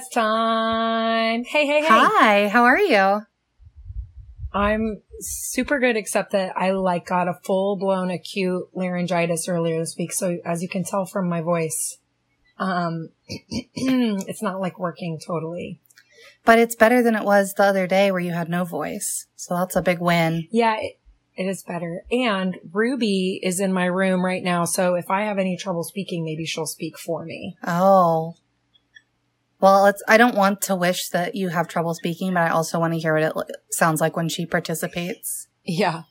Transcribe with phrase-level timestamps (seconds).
[0.00, 1.44] Schmodcast time.
[1.44, 1.86] Hey, hey, hey.
[1.88, 3.22] Hi, how are you?
[4.52, 9.96] I'm super good, except that I like got a full blown acute laryngitis earlier this
[9.98, 10.12] week.
[10.12, 11.98] So as you can tell from my voice,
[12.58, 15.80] um, it's not like working totally.
[16.44, 19.26] But it's better than it was the other day where you had no voice.
[19.36, 20.48] So that's a big win.
[20.50, 20.98] Yeah, it,
[21.36, 22.02] it is better.
[22.10, 24.64] And Ruby is in my room right now.
[24.64, 27.56] So if I have any trouble speaking, maybe she'll speak for me.
[27.66, 28.34] Oh.
[29.60, 32.78] Well, it's, I don't want to wish that you have trouble speaking, but I also
[32.80, 35.48] want to hear what it l- sounds like when she participates.
[35.64, 36.02] Yeah.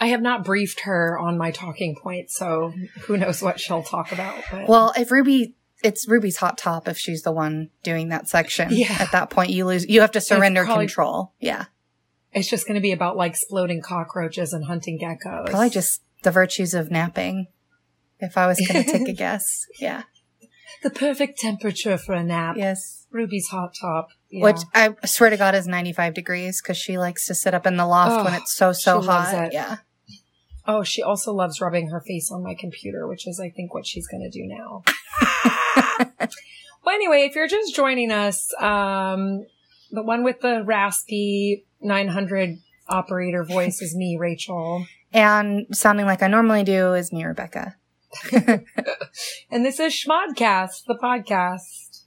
[0.00, 4.12] I have not briefed her on my talking points, so who knows what she'll talk
[4.12, 4.42] about.
[4.50, 8.68] But Well, if Ruby, it's Ruby's hot top if she's the one doing that section.
[8.72, 8.96] Yeah.
[9.00, 11.34] At that point, you lose, you have to surrender probably- control.
[11.40, 11.66] Yeah.
[12.32, 15.46] it's just going to be about like exploding cockroaches and hunting geckos.
[15.50, 17.46] Probably just the virtues of napping.
[18.20, 19.66] If I was going to take a guess.
[19.80, 20.02] Yeah.
[20.82, 22.56] The perfect temperature for a nap.
[22.56, 23.06] Yes.
[23.10, 24.08] Ruby's hot top.
[24.30, 24.44] Yeah.
[24.44, 27.76] Which I swear to God is 95 degrees because she likes to sit up in
[27.76, 29.46] the loft when Oh, it's so, so she loves hot.
[29.46, 29.52] it.
[29.54, 29.76] Yeah.
[30.66, 33.86] oh, she also loves rubbing her face on my computer, which is, I think, what
[33.86, 34.82] she's going to do now.
[36.84, 39.46] well, anyway, if you're just joining us, um,
[39.90, 42.58] the one with the raspy 900
[42.88, 44.84] operator voice is me, Rachel.
[45.12, 47.76] And sounding like I normally do is me, Rebecca.
[49.50, 52.02] And this is Schmodcast, the podcast.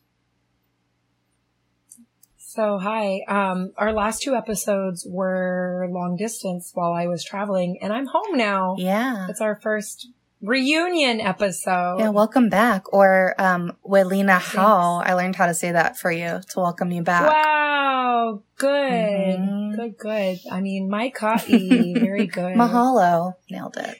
[2.38, 3.22] So hi.
[3.28, 8.36] Um, our last two episodes were long distance while I was traveling and I'm home
[8.38, 8.76] now.
[8.78, 9.28] Yeah.
[9.30, 10.10] It's our first
[10.42, 11.98] reunion episode.
[12.00, 12.92] Yeah, welcome back.
[12.92, 15.02] Or um Welina hou.
[15.06, 17.32] I learned how to say that for you to welcome you back.
[17.32, 18.44] Wow.
[18.58, 19.40] Good.
[19.40, 19.76] Mhm.
[19.76, 20.40] Good, good.
[20.52, 22.56] I mean, my coffee, very good.
[22.58, 23.36] Mahalo.
[23.50, 23.98] Nailed it.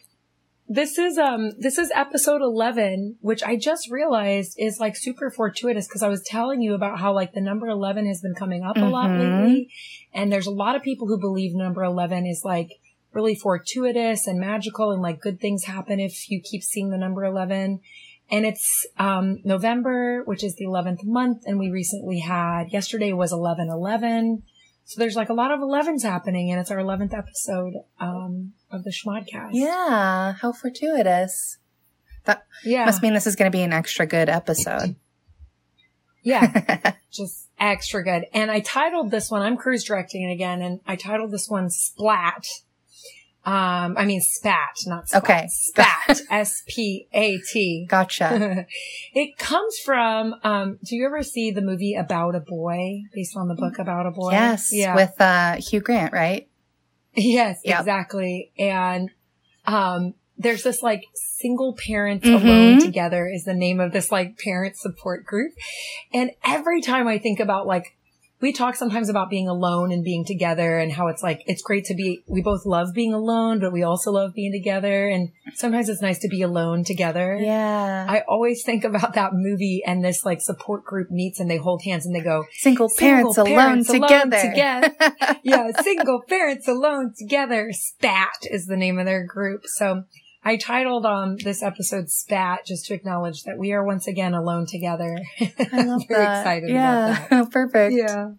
[0.74, 5.86] This is um this is episode 11, which I just realized is like super fortuitous
[5.86, 8.78] because I was telling you about how like the number 11 has been coming up
[8.78, 9.20] a lot Mhm.
[9.20, 9.70] lately
[10.14, 12.70] and there's a lot of people who believe number 11 is like
[13.12, 17.26] really fortuitous and magical and like good things happen if you keep seeing the number
[17.26, 17.82] 11.
[18.30, 23.34] And it's um November, which is the 11th month and we recently had yesterday was
[23.34, 24.44] 1111.
[24.86, 28.84] So there's like a lot of 11s happening and it's our 11th episode um of
[28.84, 29.52] the Schmodcast.
[29.54, 30.34] Yeah.
[30.34, 31.58] How fortuitous.
[32.64, 32.86] Yeah.
[32.86, 34.96] Must mean this is going to be an extra good episode.
[36.24, 36.94] Yeah.
[37.12, 38.26] just extra good.
[38.34, 41.70] And I titled this one, I'm cruise directing it again, and I titled this one
[41.70, 42.46] Splat.
[43.44, 45.24] Um, I mean spat, not splat.
[45.24, 45.48] Okay.
[45.50, 46.22] Spat.
[46.30, 47.88] S-P-A-T.
[47.90, 48.68] gotcha.
[49.16, 53.48] it comes from, um, do you ever see the movie About a Boy, based on
[53.48, 54.34] the book About a Boy?
[54.34, 54.70] Yes.
[54.72, 54.94] Yeah.
[54.94, 56.48] With uh Hugh Grant, right?
[57.16, 57.80] Yes, Yep.
[57.80, 58.52] exactly.
[58.58, 59.10] And
[59.66, 62.34] um there's this like single parents Mhm.
[62.42, 65.54] alone together is the name of this like parent support group.
[66.14, 67.96] And every time I think about like
[68.42, 71.86] we talk sometimes about being alone and being together and how it's like it's great
[71.86, 75.90] to be we both love being alone, but we also love being together and sometimes
[75.90, 77.38] it's nice to be alone together.
[77.40, 78.06] Yeah.
[78.10, 81.84] I always think about that movie and this like support group meets and they hold
[81.84, 84.42] hands and they go, Single parents Single alone parents alone together.
[84.42, 85.40] together.
[85.44, 87.72] yeah, single parents alone together.
[87.72, 89.64] Spat is the name of their group.
[89.66, 90.06] So
[90.44, 94.66] I titled um this episode Spat just to acknowledge that we are once again alone
[94.66, 95.18] together.
[95.40, 96.40] I love Very that.
[96.40, 97.26] excited yeah.
[97.26, 97.52] about that.
[97.52, 97.96] Perfect.
[97.96, 98.32] Yeah.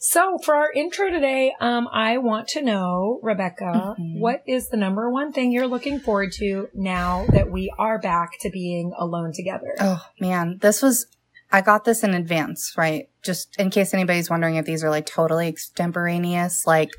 [0.00, 4.18] So for our intro today, um, I want to know, Rebecca, Mhm.
[4.18, 8.32] what is the number one thing you're looking forward to now that we are back
[8.40, 9.74] to being alone together?
[9.80, 11.06] Oh man, this was
[11.50, 13.08] I got this in advance, right?
[13.22, 16.90] Just in case anybody's wondering if these are like totally extemporaneous, like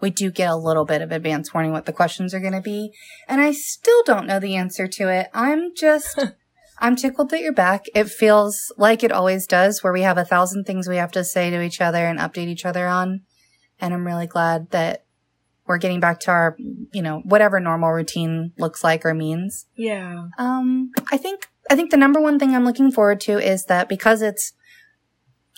[0.00, 2.60] we do get a little bit of advance warning what the questions are going to
[2.60, 2.92] be,
[3.28, 5.28] and I still don't know the answer to it.
[5.34, 6.18] I'm just
[6.78, 7.84] I'm tickled that you're back.
[7.94, 11.24] It feels like it always does where we have a thousand things we have to
[11.24, 13.22] say to each other and update each other on,
[13.80, 15.04] and I'm really glad that
[15.66, 16.56] we're getting back to our,
[16.92, 19.66] you know, whatever normal routine looks like or means.
[19.76, 20.26] Yeah.
[20.36, 23.88] Um, I think I think the number one thing I'm looking forward to is that
[23.88, 24.52] because it's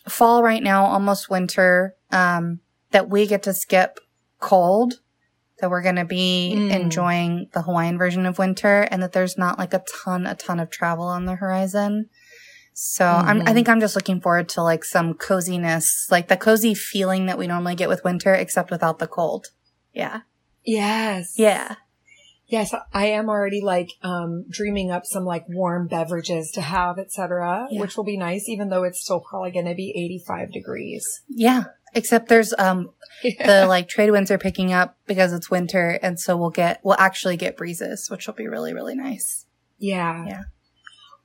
[0.06, 2.60] fall right now, almost winter, um,
[2.90, 4.00] that we get to skip
[4.42, 5.00] cold,
[5.60, 6.70] that we're going to be Mm.
[6.70, 10.58] enjoying the Hawaiian version of winter, and that there's not like a ton, a ton
[10.60, 12.08] of travel on the horizon.
[12.74, 16.74] So I'm, I think I'm just looking forward to like some coziness, like the cozy
[16.74, 19.48] feeling that we normally get with winter, except without the cold.
[19.92, 20.22] Yeah.
[20.64, 21.34] Yes.
[21.36, 21.74] Yeah.
[22.46, 27.66] Yes, I am already like um dreaming up some like warm beverages to have, etc.,
[27.70, 27.80] Yeah.
[27.80, 31.06] which will be nice, even though it's still probably going to be 85 degrees.
[31.28, 31.64] Yeah.
[31.94, 32.90] Except there's, um,
[33.22, 36.96] the like trade winds are picking up because it's winter and so we'll get we'll
[36.98, 39.46] actually get breezes which will be really really nice
[39.78, 40.24] yeah.
[40.26, 40.42] Yeah.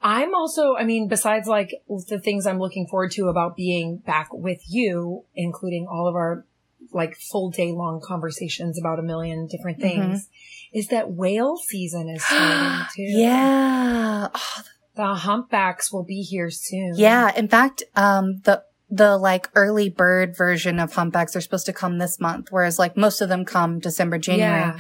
[0.02, 1.72] I'm also, I mean, besides like
[2.08, 6.46] the things I'm looking forward to about being back with you, including all of our
[6.94, 10.02] like full day long conversations about a million different Mm-hmm.
[10.12, 10.30] things,
[10.72, 13.04] is that whale season is starting too.
[13.04, 14.28] yeah.
[14.34, 14.62] Oh,
[14.96, 16.94] The humpbacks will be here soon.
[16.96, 17.32] yeah.
[17.36, 21.98] In fact, um, the, the like early bird version of humpbacks are supposed to come
[21.98, 24.72] this month, whereas like most of them come December, January.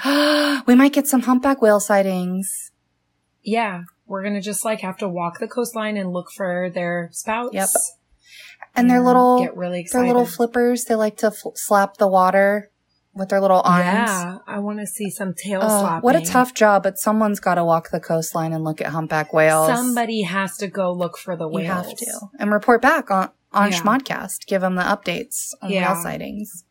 [0.68, 2.72] we might get some humpback whale sightings.
[3.44, 3.84] Yeah.
[4.06, 7.54] We're going to just like have to walk the coastline and look for their spouts.
[7.54, 7.70] Yep.
[8.76, 10.04] And their mm, little, get really excited.
[10.04, 12.72] their little flippers, they like to fl- slap the water
[13.14, 13.84] with their little arms.
[13.86, 14.38] Yeah.
[14.48, 16.02] I want to see some tail Oh, slapping.
[16.04, 19.34] what a tough job, but someone's got to walk the coastline and look at humpback
[19.34, 19.68] whales.
[19.68, 21.68] Somebody has to go look for the whales.
[21.68, 23.80] you have to and report back on on Yeah.
[23.82, 24.46] Schmodcast.
[24.48, 25.94] Give them the updates on Yeah.
[25.94, 26.64] whale sightings.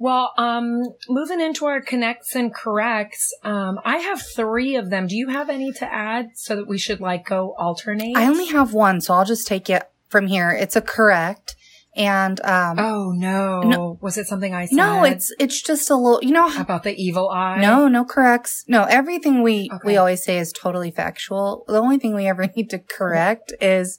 [0.00, 5.08] Well, um, moving into our connects and corrects, um, I have three of them.
[5.08, 8.16] Do you have any to add so that we should like go alternate?
[8.16, 10.52] I only have one, so I'll just take it from here.
[10.52, 11.56] It's a correct,
[11.96, 13.60] and um, Oh no.
[13.62, 13.98] No.
[14.00, 14.76] Was it something I said?
[14.76, 16.20] no, it's it's just a little.
[16.22, 17.60] You know, about the evil eye.
[17.60, 18.64] no, no corrects.
[18.68, 19.82] No, everything we Okay.
[19.84, 21.64] we always say is totally factual.
[21.66, 23.98] The only thing we ever need to correct is.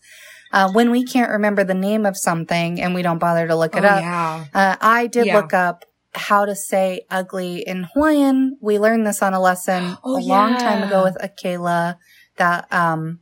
[0.51, 3.75] Uh, when we can't remember the name of something and we don't bother to look
[3.75, 4.45] Oh, it up, yeah.
[4.53, 5.37] Uh, I did Yeah.
[5.37, 5.85] look up
[6.15, 8.57] how to say ugly in Hawaiian.
[8.61, 11.97] We learned this on a lesson Oh, a long time ago with Akela,
[12.37, 13.19] that, um,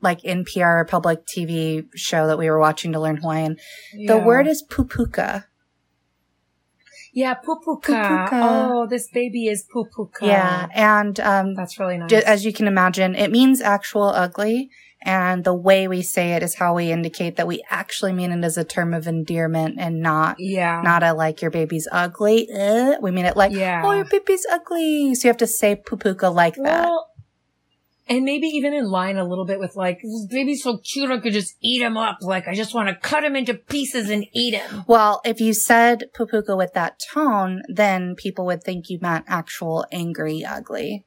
[0.00, 3.58] like NPR public TV show that we were watching to learn Hawaiian.
[4.06, 5.44] The word is pupuka.
[7.12, 7.82] Yeah, pupuka.
[7.82, 8.30] Pupuka.
[8.32, 10.22] Oh, this baby is pupuka.
[10.22, 10.68] Yeah.
[10.74, 12.10] And, um, That's really nice.
[12.10, 14.70] ju- as you can imagine, it means actual ugly.
[15.02, 18.44] And the way we say it is how we indicate that we actually mean it
[18.44, 20.82] as a term of endearment and not yeah.
[20.82, 22.46] not a like your baby's ugly.
[22.52, 23.80] Uh, we mean it like, Yeah.
[23.82, 25.14] oh, your baby's ugly.
[25.14, 26.90] So you have to say pupuka like that.
[28.10, 31.18] And maybe even in line a little bit with like, this baby's so cute, I
[31.18, 32.18] could just eat him up.
[32.20, 34.84] Like, I just want to cut him into pieces and eat him.
[34.88, 39.86] Well, if you said pupuka with that tone, then people would think you meant actual
[39.92, 41.06] angry ugly.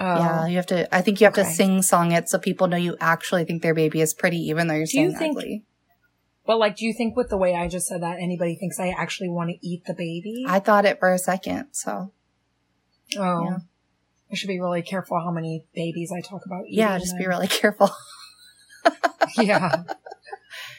[0.00, 0.06] Oh.
[0.06, 2.78] Yeah, you have to, I think you have to sing song it so people know
[2.78, 5.64] you actually think their baby is pretty even though you're Do you think- ugly.
[6.44, 8.88] Well, like, do you think with the way I just said that, anybody thinks I
[8.88, 10.44] actually want to eat the baby?
[10.48, 12.10] I thought it for a second, so
[13.16, 13.44] oh.
[13.44, 13.58] yeah.
[14.32, 16.78] I should be really careful how many babies I talk about eating.
[16.78, 17.90] yeah, just be really careful.
[19.38, 19.82] yeah.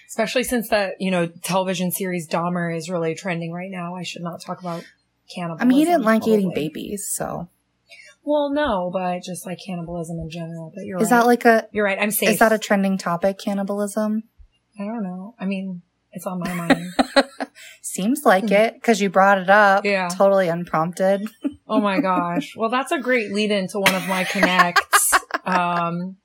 [0.08, 3.96] Especially since that, you know, television series Dahmer is really trending right now.
[3.96, 4.84] I should not talk about
[5.34, 5.68] cannibalism.
[5.68, 7.48] I mean, he didn't like eating babies, so
[8.24, 10.72] Well, no, but just like cannibalism in general.
[10.74, 11.20] But you're is right.
[11.20, 12.00] that like a, you're right.
[12.00, 12.30] I'm safe.
[12.30, 14.24] is that a trending topic, cannibalism?
[14.80, 15.36] I don't know.
[15.40, 16.94] I mean, it's on my mind.
[17.82, 19.86] Seems like it because you brought it up.
[19.86, 20.08] Yeah.
[20.10, 21.28] Totally unprompted.
[21.68, 22.56] oh my gosh.
[22.56, 25.14] Well, that's a great lead into one of my connects.
[25.46, 26.16] Um,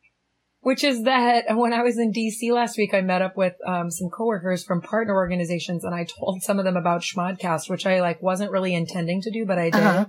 [0.60, 3.90] which is that when I was in DC last week, I met up with um,
[3.90, 8.00] some coworkers from partner organizations, and I told some of them about Schmodcast, which I
[8.00, 9.82] like wasn't really intending to do, but I did.
[9.82, 10.04] Uh-huh.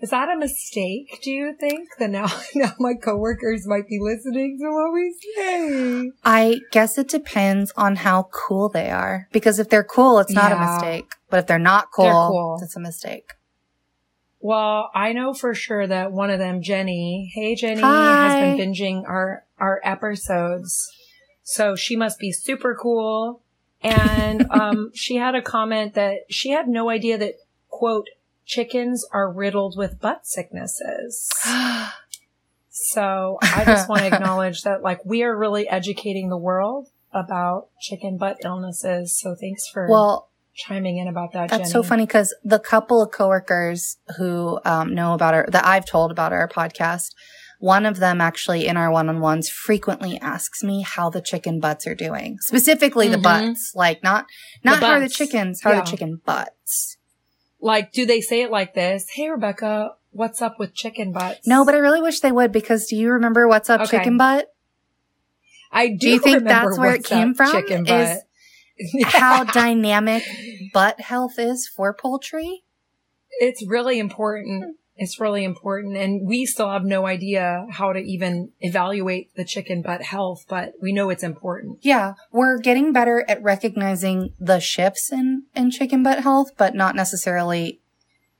[0.00, 1.20] Is that a mistake?
[1.22, 6.10] Do you think that now now my coworkers might be listening to what we say?
[6.24, 9.28] I guess it depends on how cool they are.
[9.32, 11.12] Because if they're cool, it's not a mistake.
[11.28, 12.60] But if they're not cool, They're cool.
[12.62, 13.32] it's a mistake.
[14.40, 18.28] Well, I know for sure that one of them, Jenny, hey Jenny, Hi.
[18.28, 20.90] has been binging our our episodes.
[21.42, 23.42] So she must be super cool.
[23.82, 27.34] And um she had a comment that she had no idea that
[27.68, 28.08] quote
[28.50, 31.30] chickens are riddled with butt sicknesses.
[32.72, 37.68] So I just want to acknowledge that like we are really educating the world about
[37.80, 39.18] chicken butt illnesses.
[39.20, 41.70] So thanks for well, chiming in about that, that's Jenny.
[41.72, 46.10] so funny because the couple of coworkers who um, know about our, that I've told
[46.10, 47.10] about our podcast,
[47.58, 51.94] one of them actually in our one-on-ones frequently asks me how the chicken butts are
[51.96, 52.38] doing.
[52.40, 53.22] Specifically the Mhm.
[53.22, 53.72] butts.
[53.74, 54.26] Like not,
[54.64, 55.80] not how are the chickens, how are Yeah.
[55.82, 56.96] the chicken butts.
[57.60, 59.06] Like, do they say it like this?
[59.14, 61.46] Hey, Rebecca, what's up with chicken butts?
[61.46, 63.98] No, but I really wish they would because do you remember what's up Okay.
[63.98, 64.52] chicken butt?
[65.72, 65.96] I do.
[65.98, 67.52] Do you think remember that's where it came from?
[67.52, 69.12] Chicken Is butt.
[69.12, 70.22] how dynamic
[70.72, 72.62] butt health is for poultry?
[73.38, 74.76] it's really important.
[75.02, 79.80] It's really important, and we still have no idea how to even evaluate the chicken
[79.80, 81.78] butt health, but we know it's important.
[81.80, 86.94] Yeah, we're getting better at recognizing the shifts in, in chicken butt health, but not
[86.94, 87.80] necessarily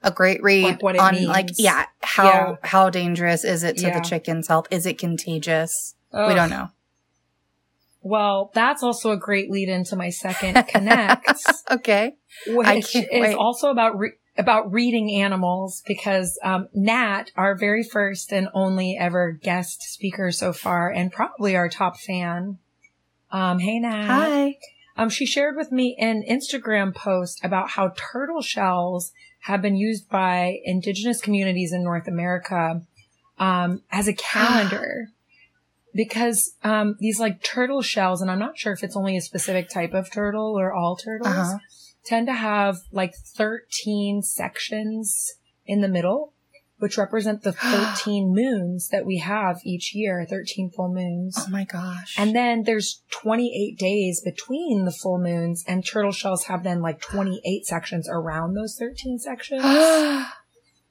[0.02, 1.28] a great read Like what it on means.
[1.28, 2.56] like, yeah, how, Yeah.
[2.62, 3.98] how dangerous is it to Yeah.
[3.98, 4.66] the chicken's health?
[4.70, 5.94] Is it contagious?
[6.12, 6.68] We don't know.
[8.02, 12.16] Well, that's also a great lead into my second connect, Okay.
[12.48, 13.34] which is wait.
[13.34, 19.32] also about re- about reading animals because um, Nat, our very first and only ever
[19.32, 22.58] guest speaker so far, and probably our top fan.
[23.30, 24.06] Um, hey Nat.
[24.06, 24.56] Hi.
[24.96, 29.12] Um, she shared with me an Instagram post about how turtle shells
[29.44, 32.82] have been used by indigenous communities in North America
[33.38, 35.08] um, as a calendar.
[35.94, 39.68] because um, these like turtle shells, and I'm not sure if it's only a specific
[39.70, 41.58] type of turtle or all turtles, Uh-huh.
[42.04, 45.32] Tend to have like 13 sections
[45.66, 46.34] in the middle,
[46.78, 47.52] which represent the
[47.96, 51.36] 13 moons that we have each year, 13 full moons.
[51.38, 52.14] Oh my gosh.
[52.18, 57.00] And then there's 28 days between the full moons and turtle shells have then like
[57.00, 59.62] 28 sections around those 13 sections.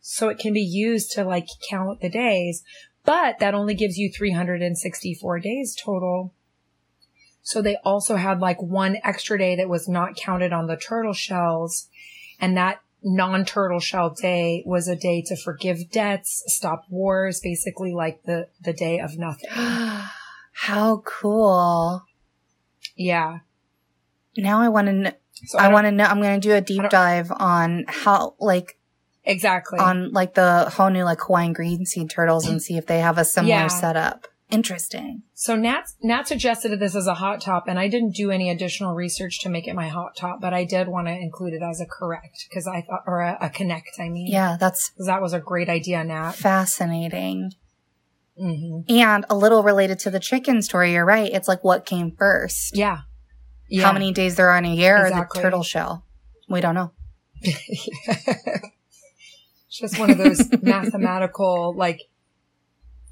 [0.02, 2.64] so it can be used to like count the days,
[3.04, 6.34] but that only gives you 364 days total.
[7.50, 11.14] So they also had like one extra day that was not counted on the turtle
[11.14, 11.88] shells.
[12.40, 18.22] And that non-turtle shell day was a day to forgive debts, stop wars, basically like
[18.22, 19.50] the, the day of nothing.
[20.54, 22.04] How cool.
[22.96, 23.40] Yeah.
[24.38, 25.12] Now I want to know.
[25.48, 26.04] So I don't- want to know.
[26.04, 28.78] I'm going to do a deep dive on how, like,
[29.24, 29.80] exactly.
[29.80, 33.18] on like the whole new like Hawaiian green sea turtles and see if they have
[33.18, 33.68] a similar Yeah.
[33.70, 34.28] setup.
[34.52, 35.22] Interesting.
[35.36, 38.96] So Nat, Nat suggested this as a hot top and I didn't do any additional
[38.96, 41.80] research to make it my hot top, but I did want to include it as
[41.80, 44.28] a correct because I thought, or a, a connect, I mean.
[44.32, 46.32] Yeah, that's that was a great idea, Nat.
[46.32, 47.52] fascinating.
[48.38, 50.94] hmm And a little related to the chicken story.
[50.94, 51.32] You're right.
[51.32, 52.76] It's like what came first.
[52.76, 53.02] Yeah.
[53.70, 53.84] Yeah.
[53.84, 56.06] How many days there are in a year or the turtle shell?
[56.50, 56.92] We don't know.
[59.68, 62.02] It's just one of those mathematical, like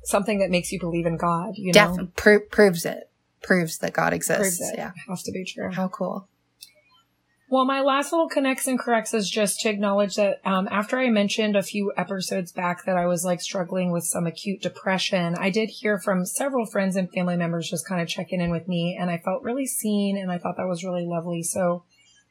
[0.07, 1.97] something that makes you believe in God, you know?
[1.97, 3.09] Def- pro- proves it.
[3.43, 4.57] Proves that God exists.
[4.57, 4.77] Proves it.
[4.77, 4.91] Yeah.
[5.07, 5.71] Has to be true.
[5.71, 6.27] How cool.
[7.49, 11.09] Well, my last little connects and corrects is just to acknowledge that um, after I
[11.09, 15.49] mentioned a few episodes back that I was like struggling with some acute depression, I
[15.49, 18.97] did hear from several friends and family members just kind of checking in with me,
[18.99, 21.41] and I felt really seen, and I thought that was really lovely.
[21.41, 21.85] So,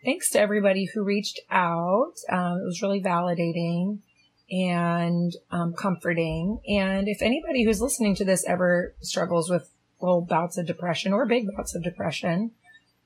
[0.04, 2.12] thanks to everybody who reached out.
[2.30, 4.00] Um, it was really validating
[4.50, 6.60] and um, comforting.
[6.68, 11.26] And if anybody who's listening to this ever struggles with little bouts of depression or
[11.26, 12.52] big bouts of depression,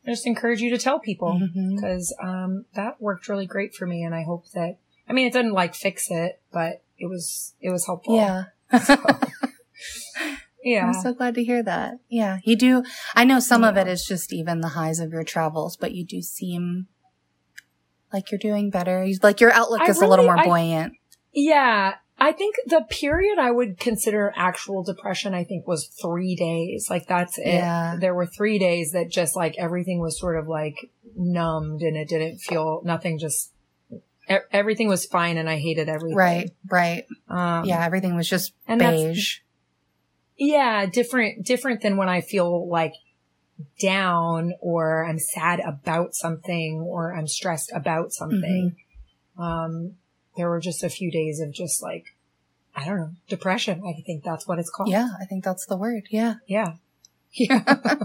[0.06, 1.40] I just encourage you to tell people
[1.74, 4.78] because um, that worked really great for me, and I hope that.
[5.08, 8.16] I mean, it didn't like fix it, but it was it was helpful.
[8.16, 8.44] Yeah.
[10.62, 11.94] yeah, I'm so glad to hear that.
[12.08, 12.38] Yeah.
[12.44, 12.82] You do.
[13.14, 16.04] I know some of it is just even the highs of your travels, but you
[16.04, 16.86] do seem
[18.12, 19.06] like you're doing better.
[19.22, 20.92] Like your outlook I is a little really- more I- buoyant.
[21.32, 21.94] Yeah.
[22.22, 26.88] I think the period I would consider actual depression, I think, was three days.
[26.90, 27.46] Like that's it.
[27.46, 27.96] Yeah.
[27.98, 32.08] There were three days that just like everything was sort of like numbed, and it
[32.08, 33.18] didn't feel nothing.
[33.18, 33.52] Just
[34.52, 36.16] everything was fine, and I hated everything.
[36.16, 36.50] Right.
[36.68, 37.04] Right.
[37.28, 37.84] Um, yeah.
[37.84, 39.38] Everything was just and beige.
[40.36, 42.94] Yeah, different, different than when I feel like
[43.78, 48.76] down or I'm sad about something or I'm stressed about something.
[49.38, 49.96] Um,
[50.40, 52.16] there were just a few days of just like,
[52.74, 53.82] I don't know, depression.
[53.86, 54.88] I think that's what it's called.
[54.88, 55.10] Yeah.
[55.20, 56.04] I think that's the word.
[56.10, 56.36] Yeah.
[56.46, 56.74] Yeah.
[57.32, 57.62] Yeah.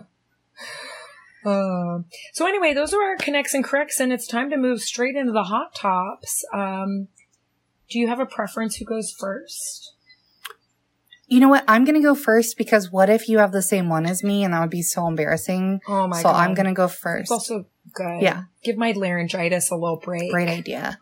[1.46, 5.15] Um, so anyway, those are our connects and corrects and it's time to move straight
[5.15, 6.44] into the hot tops.
[6.51, 7.08] Um,
[7.88, 9.94] do you have a preference who goes first?
[11.27, 11.63] You know what?
[11.68, 14.44] I'm going to go first because what if you have the same one as me
[14.44, 15.82] and that would be so embarrassing.
[15.88, 16.36] Oh my so god.
[16.36, 17.32] I'm going to go It's first.
[17.32, 18.22] also good.
[18.22, 18.46] Yeah.
[18.63, 20.32] Give my laryngitis a little break.
[20.32, 20.98] Great idea.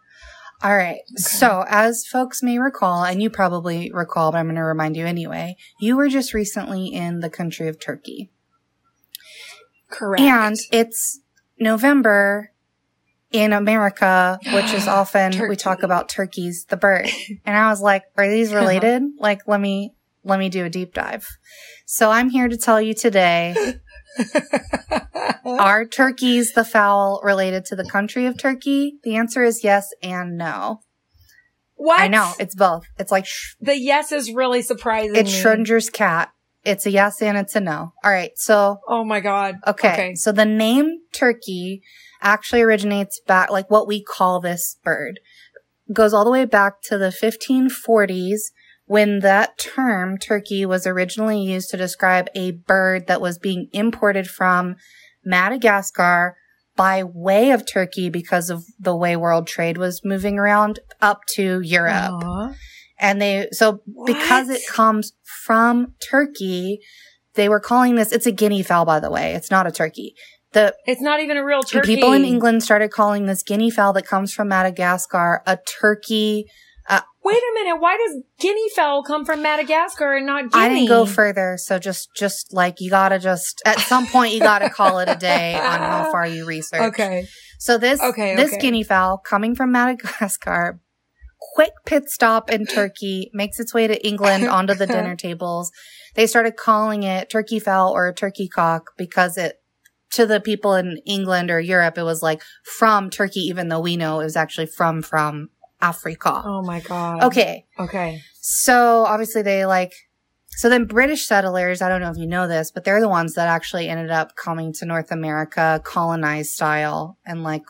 [0.64, 1.02] All right.
[1.18, 5.06] So, as folks may recall, and you probably recall, but I'm going to remind you
[5.06, 8.32] anyway, you were just recently in the country of Turkey.
[9.90, 10.22] Correct.
[10.22, 11.20] And it's
[11.60, 12.54] November
[13.30, 17.10] in America, which is often we talk about turkeys, the bird.
[17.46, 18.62] And I was like, are these uh-huh.
[18.62, 19.04] related?
[19.20, 19.94] like, let me,
[20.24, 21.28] let me do a deep dive.
[21.86, 23.54] So I'm here to tell you today,
[25.46, 29.00] are turkeys the fowl related to the country of Turkey?
[29.04, 30.82] The answer is yes and no.
[31.76, 32.00] what?
[32.00, 32.86] I know it's both.
[32.98, 35.16] It's like sh- the yes is really surprising.
[35.16, 35.40] it's me.
[35.42, 36.32] Schrodinger's cat.
[36.64, 37.94] It's a yes and it's a no.
[38.04, 38.32] All right.
[38.36, 39.56] So Oh my god.
[39.68, 39.94] Okay.
[39.94, 40.16] Okay.
[40.16, 41.82] So the name turkey
[42.22, 45.20] actually originates back, like what we call this bird,
[45.92, 48.52] goes all the way back to the 1540s
[48.86, 54.28] when that term turkey was originally used to describe a bird that was being imported
[54.28, 54.76] from
[55.24, 56.36] Madagascar
[56.76, 61.62] by way of Turkey because of the way world trade was moving around up to
[61.62, 62.24] Europe.
[62.24, 62.54] Aw.
[63.00, 65.14] And they, so because it comes
[65.46, 66.80] from Turkey,
[67.36, 69.34] they were calling this, it's a guinea fowl, by the way.
[69.34, 70.16] It's not a turkey.
[70.54, 71.96] The It's not even a real turkey.
[71.96, 76.46] people in England started calling this guinea fowl that comes from Madagascar a turkey.
[77.24, 77.80] Wait a minute.
[77.80, 80.66] Why does guinea fowl come from Madagascar and not Guinea?
[80.66, 84.40] I didn't go further, so just just like you gotta just at some point you
[84.42, 86.82] gotta call it a day on how far you research.
[86.82, 87.28] Okay.
[87.60, 88.60] So this Okay, this okay.
[88.60, 90.82] guinea fowl coming from Madagascar,
[91.56, 95.72] quick pit stop in Turkey, makes its way to England onto the dinner tables.
[96.16, 99.62] They started calling it turkey fowl or turkey cock because it
[100.12, 102.44] to the people in England or Europe it was like
[102.78, 105.50] from Turkey even though we know it was actually from from
[105.84, 106.42] Africa.
[106.46, 107.24] Oh my god.
[107.24, 107.66] Okay.
[107.80, 108.22] Okay.
[108.42, 109.92] So obviously they like,
[110.56, 113.34] so then British settlers, I don't know if you know this, but they're the ones
[113.34, 117.64] that actually ended up coming to North America colonized style and like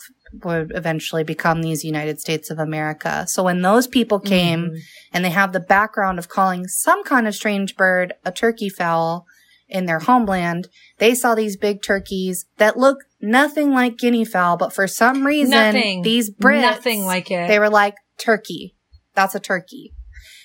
[0.44, 3.26] would eventually become these United States of America.
[3.28, 4.80] So when those people came Mhm.
[5.14, 9.26] and they have the background of calling some kind of strange bird a turkey fowl
[9.70, 10.68] in their homeland,
[10.98, 15.52] they saw these big turkeys that look nothing like guinea fowl, but for some reason,
[15.52, 16.02] Nothing.
[16.02, 17.48] these Brits, Nothing like it.
[17.48, 18.76] they were like turkey.
[19.16, 19.94] That's a turkey.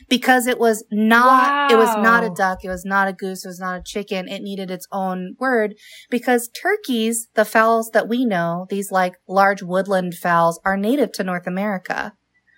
[0.08, 3.48] Because it was not, it was not a duck, it was not a goose, it
[3.48, 4.28] was not a chicken.
[4.28, 5.74] It needed its own word
[6.10, 11.24] because turkeys, the fowls that we know, these like large woodland fowls are native to
[11.24, 12.14] North America.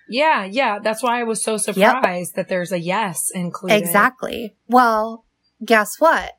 [0.09, 0.79] yeah, yeah.
[0.79, 3.75] That's why I was so surprised that there's a yes included.
[3.75, 4.55] Exactly.
[4.67, 5.25] Well,
[5.63, 6.33] guess what?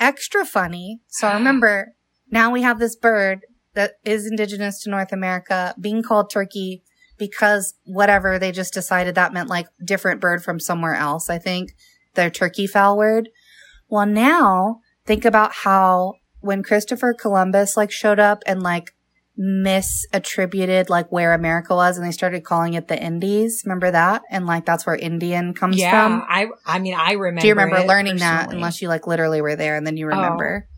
[0.00, 1.00] Extra funny.
[1.08, 1.94] So remember,
[2.30, 3.40] now we have this bird
[3.74, 6.82] that is indigenous to North America being called turkey
[7.18, 11.28] because whatever they just decided that meant like different bird from somewhere else.
[11.28, 11.74] I think
[12.14, 13.28] their turkey fowl word.
[13.88, 18.94] Well, now think about how when Christopher Columbus like showed up and like
[19.38, 23.62] misattributed like where America was and they started calling it the Indies.
[23.64, 24.22] Remember that?
[24.30, 26.24] And like that's where Indian comes Yeah, from.
[26.28, 27.40] I I mean I remember.
[27.42, 30.16] Do you remember learning that unless you like literally were there and then you Oh.
[30.16, 30.68] remember?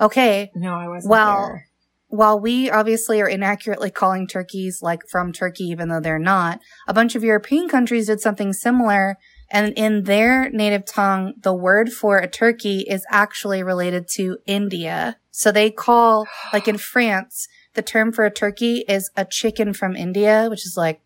[0.00, 0.50] Okay.
[0.54, 1.10] No, I wasn't.
[1.10, 1.65] Well, there.
[2.08, 6.94] While we obviously are inaccurately calling turkeys like from Turkey, even though they're not, a
[6.94, 9.16] bunch of European countries did something similar.
[9.50, 15.18] And in their native tongue, the word for a turkey is actually related to India.
[15.30, 19.94] So they call, like in France, the term for a turkey is a chicken from
[19.94, 21.00] India, which is like,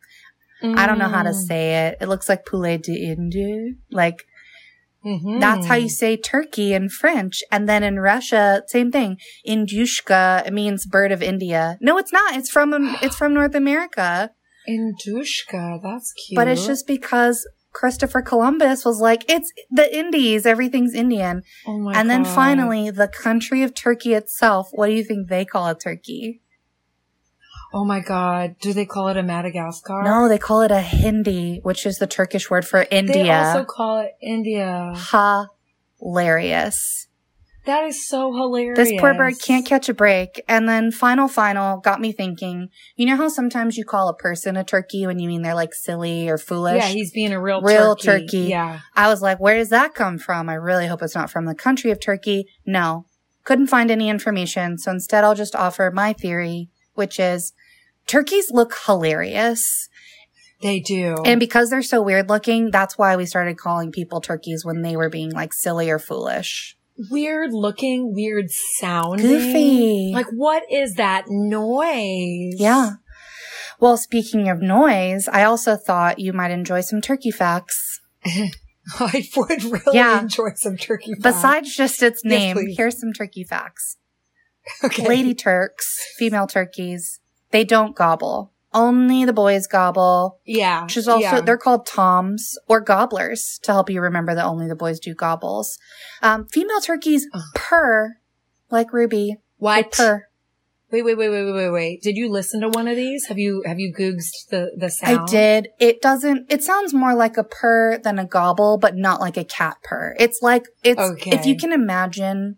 [0.62, 1.46] I don't know how to Mm.
[1.46, 1.98] say it.
[2.02, 3.76] It looks like poulet d'Inde.
[3.90, 4.26] Like,
[5.04, 5.40] Mhm.
[5.40, 7.42] that's how you say turkey in French.
[7.50, 9.18] And then in Russia, same thing.
[9.46, 11.78] Indushka, it means bird of India.
[11.80, 12.36] No, it's not.
[12.36, 14.30] It's from, it's from North America.
[14.68, 15.80] Indushka.
[15.82, 16.36] That's cute.
[16.36, 20.44] But it's just because Christopher Columbus was like, it's the Indies.
[20.44, 21.42] Everything's Indian.
[21.66, 22.34] Oh my and then God.
[22.34, 26.42] finally, the country of Turkey itself, what do you think they call a turkey?
[27.72, 28.56] Oh my god.
[28.60, 30.02] Do they call it a Madagascar?
[30.02, 33.22] No, they call it a Hindi, which is the Turkish word for India.
[33.22, 34.92] They also call it India.
[36.00, 37.06] Hilarious.
[37.66, 38.76] That is so hilarious.
[38.78, 40.42] This poor bird can't catch a break.
[40.48, 44.56] And then final, final got me thinking, you know how sometimes you call a person
[44.56, 46.82] a turkey when you mean they're like silly or foolish?
[46.82, 48.26] Yeah, he's being a real Real turkey.
[48.26, 48.38] turkey.
[48.48, 48.80] Yeah.
[48.96, 50.48] I was like, where does that come from?
[50.48, 52.46] I really hope it's not from the country of Turkey.
[52.66, 53.04] No,
[53.44, 54.78] couldn't find any information.
[54.78, 57.52] So instead I'll just offer my theory, which is
[58.10, 59.88] turkeys look hilarious.
[60.62, 61.16] They do.
[61.24, 64.96] And because they're so weird looking, that's why we started calling people turkeys when they
[64.96, 66.76] were being like silly or foolish.
[67.10, 69.26] weird looking, weird sounding.
[69.26, 70.10] Goofy.
[70.12, 72.54] Like what is that noise?
[72.58, 72.92] Yeah.
[73.78, 78.00] Well, speaking of noise, I also thought you might enjoy some turkey facts.
[78.98, 80.20] I would really Yeah.
[80.20, 81.12] enjoy some turkey.
[81.14, 81.22] facts.
[81.22, 82.76] Besides just its name, please.
[82.76, 83.96] here's some turkey facts.
[84.84, 85.06] okay.
[85.08, 87.19] Lady Turks, female turkeys,
[87.50, 88.52] they don't gobble.
[88.72, 90.84] Only the boys gobble, Yeah.
[90.84, 91.40] which is also, yeah.
[91.40, 95.76] they're called toms or gobblers to help you remember that only the boys do gobbles.
[96.22, 97.42] Um, female turkeys Ugh.
[97.54, 98.18] purr
[98.70, 99.38] like Ruby.
[99.58, 99.90] What?
[99.90, 100.26] purr.
[100.92, 102.02] Wait, wait, wait, wait, wait, wait, wait.
[102.02, 103.26] Did you listen to one of these?
[103.26, 105.20] Have you have you googled the the sound?
[105.20, 105.68] I did.
[105.78, 109.44] It doesn't, it sounds more like a purr than a gobble, but not like a
[109.44, 110.16] cat purr.
[110.18, 111.30] It's like, it's, Okay.
[111.30, 112.56] if you can imagine,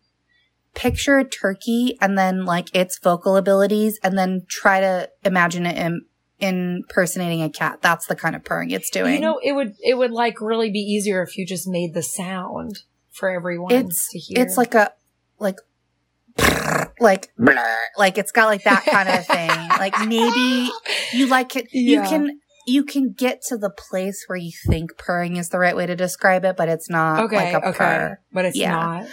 [0.75, 5.77] picture a turkey and then like its vocal abilities and then try to imagine it
[5.77, 6.03] in,
[6.41, 7.81] impersonating a cat.
[7.83, 9.15] That's the kind of purring it's doing.
[9.15, 12.03] You know, it would it would like really be easier if you just made the
[12.03, 12.81] sound
[13.11, 14.43] for everyone it's, to hear.
[14.43, 14.93] it's like a,
[15.39, 15.57] like,
[17.01, 17.31] like,
[17.99, 19.69] like it's got like that kind of thing.
[19.79, 20.71] like maybe
[21.13, 25.37] you like it, you can, you can get to the place where you think purring
[25.37, 28.21] is the right way to describe it, but it's not okay, like a okay, purr.
[28.33, 28.73] but it's Yeah.
[28.73, 29.07] not.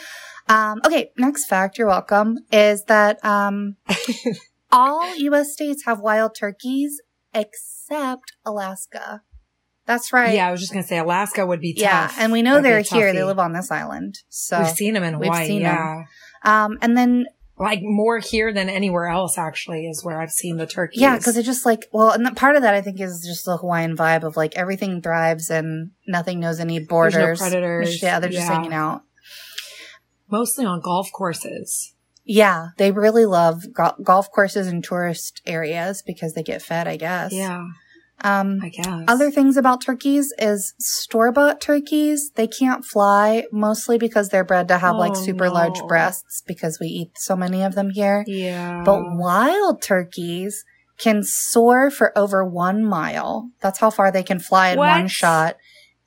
[0.50, 3.76] Um, okay, next fact, you're welcome, is that um,
[4.72, 5.54] all U.S.
[5.54, 7.00] states have wild turkeys
[7.34, 9.22] except Alaska.
[9.86, 10.36] That's right.
[10.36, 11.82] Yeah, I was just gonna say Alaska would be tough.
[11.82, 13.14] Yeah, and we know That'd they're here.
[13.14, 14.20] They live on this island.
[14.30, 15.48] So, We've seen them in We've Hawaii.
[15.48, 15.76] seen 'em.
[15.76, 16.04] yeah.
[16.66, 17.26] um, and then
[17.58, 19.38] like more here than anywhere else.
[19.40, 21.02] Actually, is where I've seen the turkeys.
[21.02, 23.58] Yeah, because it just like well, and part of that I think is just the
[23.58, 27.16] Hawaiian vibe of like everything thrives and nothing knows any borders.
[27.16, 28.02] There's no predators.
[28.04, 28.54] Yeah, they're just Yeah.
[28.56, 29.02] hanging out.
[30.32, 31.94] Mostly on golf courses.
[32.26, 36.96] Yeah, they really love go- golf courses and tourist areas because they get fed, I
[36.98, 37.34] guess.
[37.34, 37.65] Yeah,
[38.24, 39.04] Um, I guess.
[39.08, 42.30] other things about turkeys is store bought turkeys.
[42.36, 46.78] They can't fly mostly because they're bred to have like Oh, super large breasts because
[46.80, 48.24] we eat so many of them here.
[48.28, 50.63] yeah, But wild turkeys
[51.00, 53.50] can soar for over one mile.
[53.62, 54.89] That's how far they can fly in What?
[54.89, 55.56] one shot.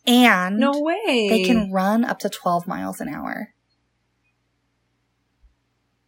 [0.07, 1.29] And no way.
[1.31, 3.49] they can run up to 12 miles an hour.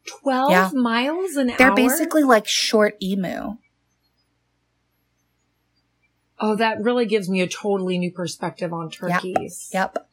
[0.07, 0.71] Twelve Yeah.
[0.75, 1.57] miles an hour.
[1.59, 1.77] They're hour.
[1.77, 3.57] basically like short emu.
[6.41, 9.71] Oh, that really gives me a totally new perspective on turkeys.
[9.73, 10.09] Yep.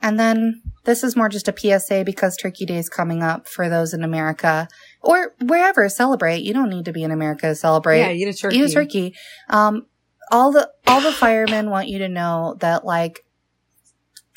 [0.00, 3.68] And then this is more just a PSA because Turkey Day is coming up for
[3.68, 4.68] those in America
[5.00, 6.42] or wherever celebrate.
[6.42, 8.00] You don't need to be in America to celebrate.
[8.00, 8.56] Yeah, eat a turkey.
[8.58, 9.14] Eat a turkey.
[9.48, 9.86] Um,
[10.30, 13.24] all the all the firemen want you to know that like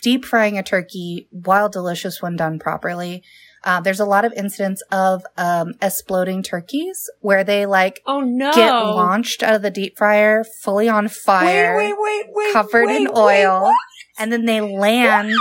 [0.01, 3.23] deep frying a turkey, while delicious when done properly,
[3.63, 8.51] uh, there's a lot of incidents of um, exploding turkeys where they like Oh no!
[8.53, 12.53] get launched out of the deep fryer fully on fire Wait, wait, wait, wait.
[12.53, 13.75] covered in oil, what?
[14.19, 15.31] and then they land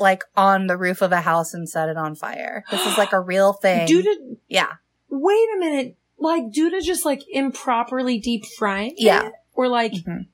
[0.00, 2.64] like on the roof of a house and set it on fire.
[2.70, 3.86] This is like a real thing.
[3.86, 4.72] Due to yeah,
[5.08, 8.94] wait a minute, like due to just like improperly deep frying.
[8.96, 9.30] Yeah.
[9.54, 10.26] Or like, Mhm.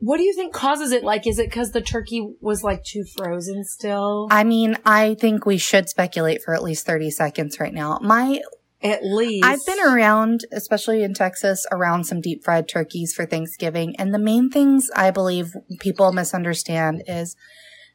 [0.00, 1.04] What do you think causes it?
[1.04, 4.28] Like, is it because the turkey was like too frozen still?
[4.30, 7.98] I mean, I think we should speculate for at least thirty seconds right now.
[8.02, 8.40] My,
[8.82, 13.94] At least I've been around, especially in Texas, around some deep fried turkeys for Thanksgiving,
[13.96, 17.36] and the main things I believe people misunderstand is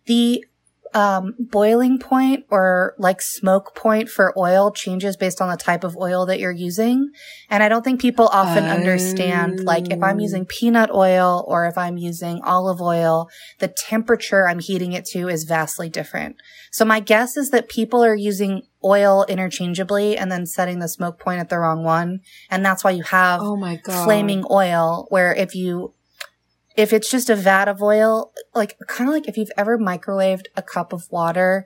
[0.06, 0.46] the
[0.96, 5.98] um, boiling point or like smoke point for oil changes based on the type of
[5.98, 7.12] oil that you're using.
[7.50, 8.70] And I don't think people often Oh.
[8.70, 13.28] understand, like if I'm using peanut oil or if I'm using olive oil,
[13.60, 16.38] the temperature I'm heating it to is vastly different.
[16.72, 21.20] So my guess is that people are using oil interchangeably and then setting the smoke
[21.20, 22.22] point at the wrong one.
[22.50, 24.06] And that's why you have Oh my god!
[24.06, 25.94] flaming oil where if you
[26.78, 30.46] if it's just a vat of oil like kind of like if you've ever microwaved
[30.56, 31.66] a cup of water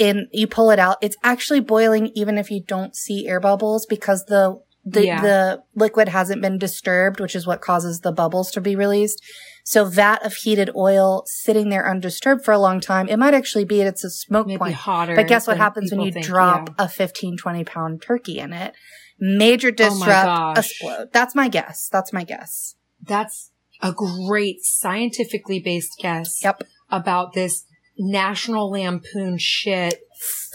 [0.00, 3.86] and you pull it out it's actually boiling even if you don't see air bubbles
[3.86, 5.20] because the the, Yeah.
[5.22, 9.22] the liquid hasn't been disturbed which is what causes the bubbles to be released
[9.62, 13.64] so vat of heated oil sitting there undisturbed for a long time it might actually
[13.64, 15.14] be it's a smoke Maybe point hotter.
[15.14, 16.86] but guess what happens when you think, drop yeah.
[16.86, 18.74] a 15, 20 pound turkey in it?
[19.20, 20.58] Major Oh disrupt, gosh.
[20.58, 21.10] explode.
[21.12, 21.88] That's my guess.
[21.92, 22.74] That's my guess.
[23.00, 23.51] That's
[23.82, 26.42] a great scientifically based guess.
[26.42, 26.62] Yep.
[26.90, 27.64] About this
[27.98, 30.00] National Lampoon shit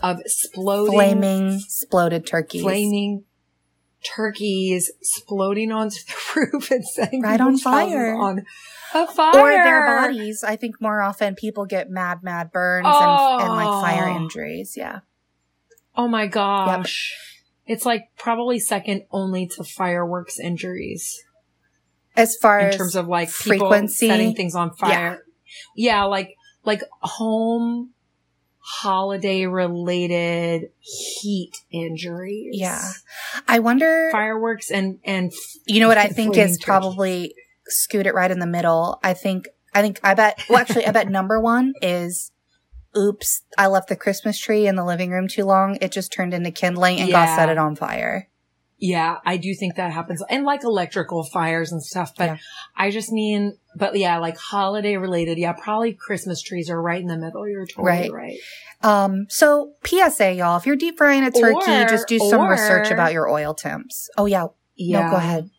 [0.01, 2.61] of exploding, Flaming, exploded turkeys.
[2.61, 3.23] flaming
[4.03, 8.15] turkeys exploding onto the roof and setting Right on fire.
[8.15, 8.45] on
[8.93, 9.39] a fire.
[9.39, 10.43] Or their bodies.
[10.43, 14.15] I think more often people get mad, mad burns and, and like fire Oh.
[14.17, 14.75] injuries.
[14.77, 14.99] Yeah.
[15.95, 17.15] Oh my gosh.
[17.65, 21.21] It's like probably second only to fireworks injuries
[22.17, 25.23] As far in as terms of like people frequency, setting things on fire.
[25.75, 26.03] Yeah.
[26.03, 27.91] like like home
[28.59, 32.49] holiday related heat injuries.
[32.51, 32.81] Yeah.
[33.47, 35.31] I wonder, Fireworks and and
[35.65, 37.33] you know what I think is probably
[37.67, 38.99] scoot it right in the middle.
[39.03, 42.31] I think, I think, I bet, well, actually, I bet number one is
[42.97, 45.77] oops, I left the Christmas tree in the living room too long.
[45.81, 47.35] It just turned into kindling and Yeah.
[47.35, 48.27] set it on fire.
[48.79, 52.37] Yeah, I do think that happens and like electrical fires and stuff, but Yeah.
[52.75, 55.37] I just mean but yeah, like holiday related.
[55.37, 57.47] Yeah, probably Christmas trees are right in the middle.
[57.47, 58.11] You're totally Right.
[58.11, 58.37] right.
[58.81, 62.89] Um, so PSA, y'all, if you're deep frying a turkey, Or- just do some research
[62.91, 64.09] about your oil temps.
[64.17, 64.47] Oh yeah.
[64.75, 65.05] Yeah.
[65.05, 65.49] No, go ahead.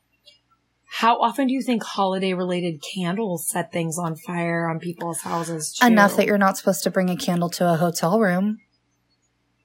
[0.91, 5.73] How often do you think holiday related candles set things on fire on people's houses?
[5.79, 5.87] Too?
[5.87, 8.59] Enough that you're not supposed to bring a candle to a hotel room.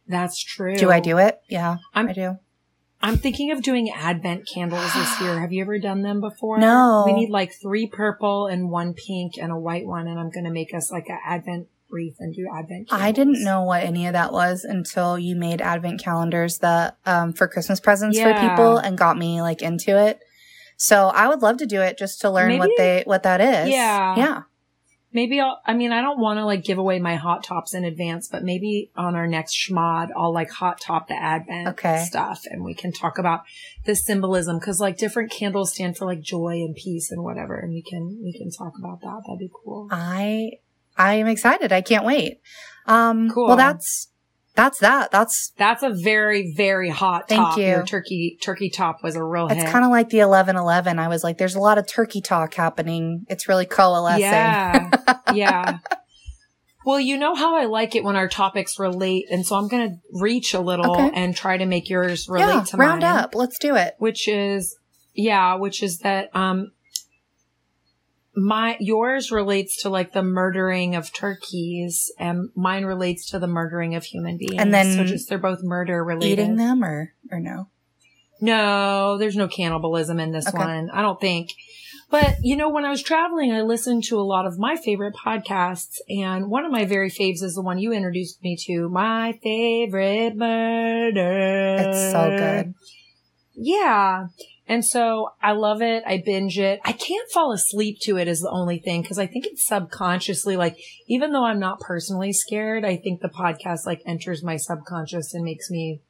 [0.07, 0.75] That's true.
[0.75, 1.39] Do I do it?
[1.47, 2.37] Yeah, I'm- I do.
[3.03, 5.39] I'm thinking of doing advent candles this year.
[5.39, 6.57] Have you ever done them before?
[6.57, 7.03] No.
[7.05, 10.51] We need like three purple and one pink and a white one, and I'm gonna
[10.51, 12.89] make us like an advent wreath and do advent.
[12.89, 13.07] Candles.
[13.07, 17.33] I didn't know what any of that was until you made advent calendars that um
[17.33, 20.19] for Christmas presents for people and got me like into it.
[20.77, 23.69] So I would love to do it just to learn what they what that is.
[23.69, 24.15] Yeah.
[24.15, 24.41] Yeah.
[25.13, 25.61] Maybe I'll.
[25.65, 28.43] I mean, I don't want to like give away my hot tops in advance, but
[28.43, 32.03] maybe on our next schmod, I'll like hot top the advent Okay.
[32.07, 33.41] stuff, and we can talk about
[33.85, 37.71] the symbolism because like different candles stand for like joy and peace and whatever, and
[37.71, 39.21] we can we can talk about that.
[39.27, 39.87] That'd be cool.
[39.91, 40.53] I
[40.97, 41.71] I am excited.
[41.71, 42.41] I can't wait.
[42.87, 43.47] Um Cool.
[43.47, 44.09] well that's
[44.55, 45.09] That's that.
[45.11, 47.57] That's That's a very, very hot Thank top.
[47.57, 47.65] you.
[47.65, 50.99] Your turkey turkey top was a real it's kind of like the eleven eleven.
[50.99, 53.25] I was like, there's a lot of turkey talk happening.
[53.29, 54.21] It's really coalescing.
[54.21, 54.89] Yeah.
[55.33, 55.77] yeah.
[56.85, 59.89] Well, you know how I like it when our topics relate, and so I'm going
[59.89, 61.11] to reach a little Okay.
[61.15, 62.63] and try to make yours relate yeah.
[62.63, 63.09] to Round mine.
[63.09, 63.35] Round up.
[63.35, 63.95] Let's do it.
[63.99, 64.75] which is
[65.15, 66.71] yeah which is that um
[68.35, 73.93] my yours relates to like the murdering of turkeys and mine relates to the murdering
[73.95, 77.39] of human beings And then so just they're both murder related Eating them or or
[77.39, 77.67] no?
[78.41, 80.57] no there's no cannibalism in this Okay.
[80.57, 81.51] one i don't think
[82.09, 85.13] but you know when i was traveling i listened to a lot of my favorite
[85.15, 89.39] podcasts and one of my very faves is the one you introduced me to my
[89.43, 92.73] favorite murder It's so good.
[93.55, 94.25] yeah.
[94.67, 96.03] And so I love it.
[96.05, 96.79] I binge it.
[96.85, 100.55] I can't fall asleep to it is the only thing because I think it's subconsciously
[100.55, 105.33] like, even though I'm not personally scared, I think the podcast like enters my subconscious
[105.33, 106.01] and makes me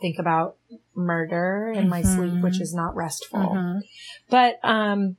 [0.00, 0.56] think about
[0.94, 3.40] murder in my sleep, which is not restful.
[3.40, 3.80] Mhm.
[4.28, 5.16] But, um,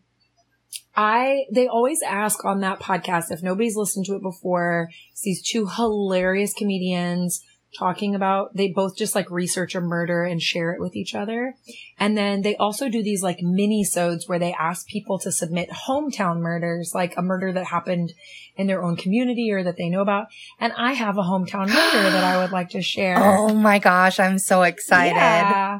[0.95, 5.41] I, they always ask on that podcast, if nobody's listened to it before, it's these
[5.41, 7.41] two hilarious comedians
[7.77, 11.55] talking about, they both just like research a murder and share it with each other.
[11.97, 15.69] And then they also do these like mini sodes where they ask people to submit
[15.69, 18.13] hometown murders, like a murder that happened
[18.55, 20.27] in their own community or that they know about.
[20.59, 23.17] And I have a hometown murder that I would like to share.
[23.17, 25.15] Oh my gosh, I'm so excited.
[25.15, 25.79] Yeah.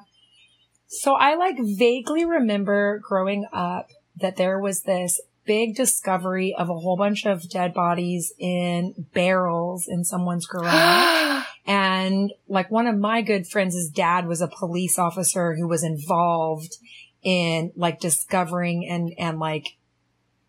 [0.88, 5.20] So I like vaguely remember growing up that there was this
[5.52, 11.44] big discovery of a whole bunch of dead bodies in barrels in someone's garage.
[11.68, 16.78] and like one of my good friends' dad was a police officer who was involved
[17.22, 19.76] in like discovering and, and like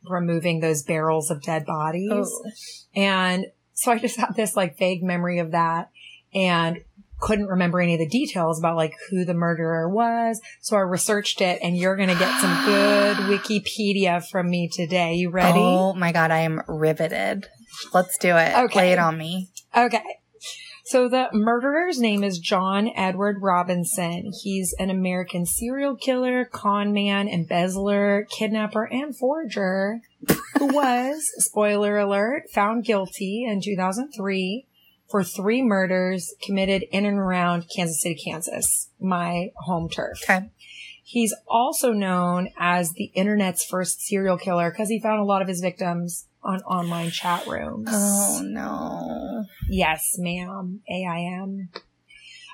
[0.09, 2.09] removing those barrels of dead bodies.
[2.13, 2.51] Oh.
[2.95, 5.91] And so I just had this like vague memory of that
[6.33, 6.79] and
[7.23, 10.41] couldn't remember any of the details about like who the murderer was.
[10.61, 15.15] So I researched it and you're going to get some good Wikipedia from me today.
[15.15, 15.61] You ready?
[15.61, 17.49] Oh my god, I am riveted.
[17.95, 18.55] Let's do it.
[18.65, 18.79] Okay.
[18.79, 19.49] Lay it on me.
[19.75, 20.03] Okay.
[20.85, 24.33] So the murderer's name is John Edward Robinson.
[24.43, 30.01] He's an American serial killer, con man, embezzler, kidnapper, and forger
[30.59, 34.67] who was, spoiler alert, found guilty in 2003
[35.13, 40.19] for three murders committed in and around Kansas City, Kansas, my home turf.
[40.25, 40.49] Okay.
[41.05, 45.49] He's also known as the internet's first serial killer because he found a lot of
[45.49, 47.89] his victims on online chat rooms.
[47.93, 49.45] Oh no.
[49.69, 50.81] Yes, ma'am.
[50.89, 51.69] AIM.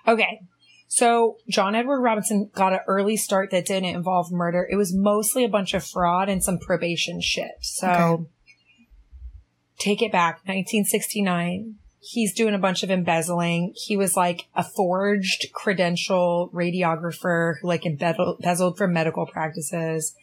[0.06, 0.40] Okay.
[0.88, 4.66] So John Edward Robinson got an early start that didn't involve murder.
[4.68, 7.52] It was mostly a bunch of fraud and some probation shit.
[7.60, 8.24] So Okay.
[9.78, 10.40] take it back.
[10.46, 11.76] 1969.
[12.00, 13.74] He's doing a bunch of embezzling.
[13.76, 20.14] He was like a forged credential radiographer who like embezzled, from medical practices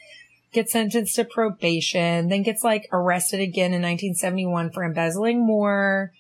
[0.54, 6.14] gets sentenced to probation, then gets like arrested again in 1971 for embezzling more.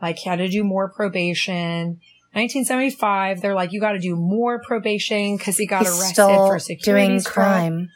[0.00, 2.00] Like he had to do more probation.
[2.34, 6.58] 1975, they're like, you got to do more probation because he got He's arrested for
[6.58, 7.32] securities doing fraud.
[7.32, 7.88] crime.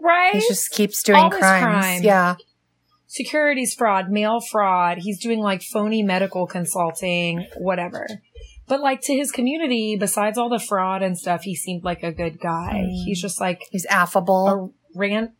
[0.00, 0.34] Right?
[0.34, 1.62] He just keeps doing crimes.
[1.62, 2.02] crime.
[2.02, 2.36] Yeah.
[3.12, 4.98] Securities fraud, mail fraud.
[4.98, 8.06] He's doing like phony medical consulting, whatever.
[8.66, 12.10] But like to his community, besides all the fraud and stuff, he seemed like a
[12.10, 12.84] good guy.
[12.86, 13.04] Mm.
[13.04, 14.72] He's just like He's affable.
[14.94, 15.34] a ran.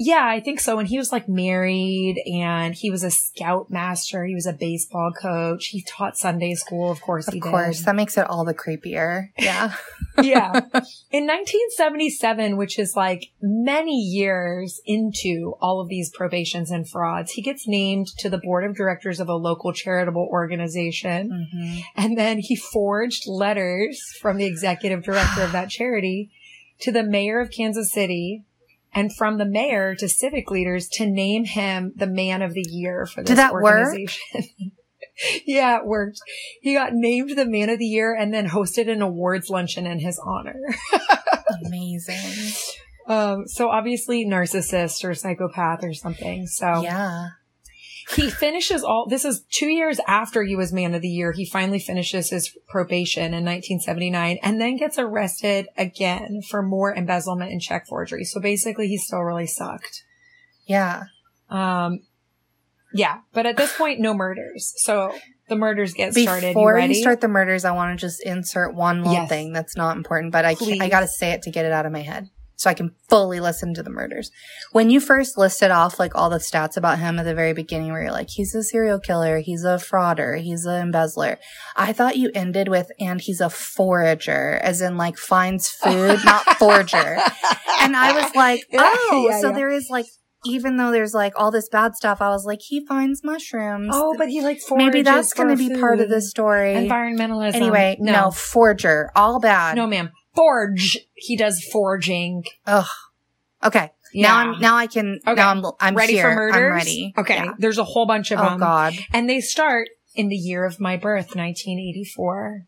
[0.00, 0.78] Yeah, I think so.
[0.78, 4.24] And he was like married and he was a scout master.
[4.24, 5.66] He was a baseball coach.
[5.66, 6.92] He taught Sunday school.
[6.92, 7.78] Of course of course.
[7.78, 7.86] did.
[7.86, 9.30] That makes it all the creepier.
[9.36, 9.74] Yeah.
[10.22, 10.52] yeah.
[11.10, 17.42] In 1977, which is like many years into all of these probations and frauds, he
[17.42, 21.48] gets named to the board of directors of a local charitable organization.
[21.52, 21.82] Mhm.
[21.96, 26.30] And then he forged letters from the executive director of that charity
[26.80, 28.44] to the mayor of Kansas City
[28.94, 33.06] and from the mayor to civic leaders to name him the man of the year
[33.06, 33.96] for this Did that work?
[35.46, 36.20] yeah, it worked.
[36.60, 40.00] He got named the man of the year and then hosted an awards luncheon in
[40.00, 40.60] his honor.
[41.66, 42.52] Amazing.
[43.06, 46.46] Um, so obviously narcissist or psychopath or something.
[46.46, 47.28] So Yeah.
[48.14, 51.32] He finishes all this is two years after he was man of the year.
[51.32, 57.52] He finally finishes his probation in 1979 and then gets arrested again for more embezzlement
[57.52, 58.24] and check forgery.
[58.24, 60.04] So basically he still really sucked.
[60.66, 61.04] Yeah.
[61.50, 62.00] um
[62.94, 63.18] yeah.
[63.34, 64.72] But at this point no murders.
[64.78, 65.14] So
[65.48, 66.48] the murders get started.
[66.48, 69.28] You Before you start the murders, I want to just insert one little Yes.
[69.28, 71.72] thing that's not important, but I can't, I got to say it to get it
[71.72, 72.28] out of my head.
[72.58, 74.32] So I can fully listen to the murders.
[74.72, 77.92] When you first listed off like all the stats about him at the very beginning,
[77.92, 81.38] where you're like, he's a serial killer, he's a frauder, he's an embezzler,
[81.76, 86.44] I thought you ended with, and he's a forager, as in like finds food, not
[86.58, 87.18] forger.
[87.80, 89.54] And I was like, oh, Yeah, so yeah.
[89.54, 90.06] there is like,
[90.44, 93.90] even though there's like all this bad stuff, I was like, he finds mushrooms.
[93.92, 96.74] Oh, but he like maybe that's going to for be part of the story.
[96.74, 97.54] environmentalism.
[97.54, 98.30] Anyway, no.
[98.30, 99.76] forger, all bad.
[99.76, 100.10] no, ma'am.
[100.38, 100.98] Forge.
[101.14, 102.44] He does forging.
[102.66, 102.86] Ugh.
[103.64, 103.90] Okay.
[104.12, 104.28] Yeah.
[104.28, 105.34] Now I'm now I can Okay.
[105.34, 106.30] now I'm I'm ready here.
[106.30, 106.70] for murder.
[106.70, 107.12] I'm ready.
[107.18, 107.34] Okay.
[107.36, 107.52] Yeah.
[107.58, 108.58] There's a whole bunch of Oh them.
[108.58, 108.94] God.
[109.12, 112.64] And they start in the year of my birth, 1984.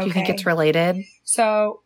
[0.00, 0.96] Do you think it's related?
[1.24, 1.82] So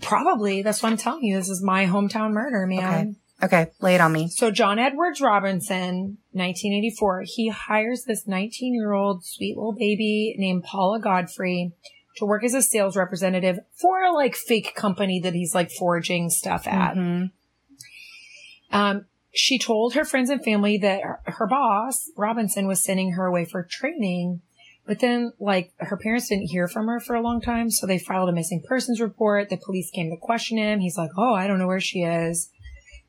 [0.00, 1.36] probably that's what I'm telling you.
[1.36, 3.16] This is my hometown murder, man.
[3.42, 4.28] Okay, lay it on me.
[4.28, 10.62] So John Edwards Robinson, 1984, he hires this 19 year old sweet little baby named
[10.62, 11.72] Paula Godfrey
[12.16, 16.30] to work as a sales representative for a like fake company that he's like forging
[16.30, 16.94] stuff at.
[16.94, 17.30] Mhm.
[18.70, 23.26] Um, she told her friends and family that her, her boss, Robinson, was sending her
[23.26, 24.40] away for training.
[24.86, 27.98] But then, like, her parents didn't hear from her for a long time, so they
[27.98, 29.48] filed a missing persons report.
[29.48, 30.80] The police came to question him.
[30.80, 32.50] He's like, Oh, I don't know where she is.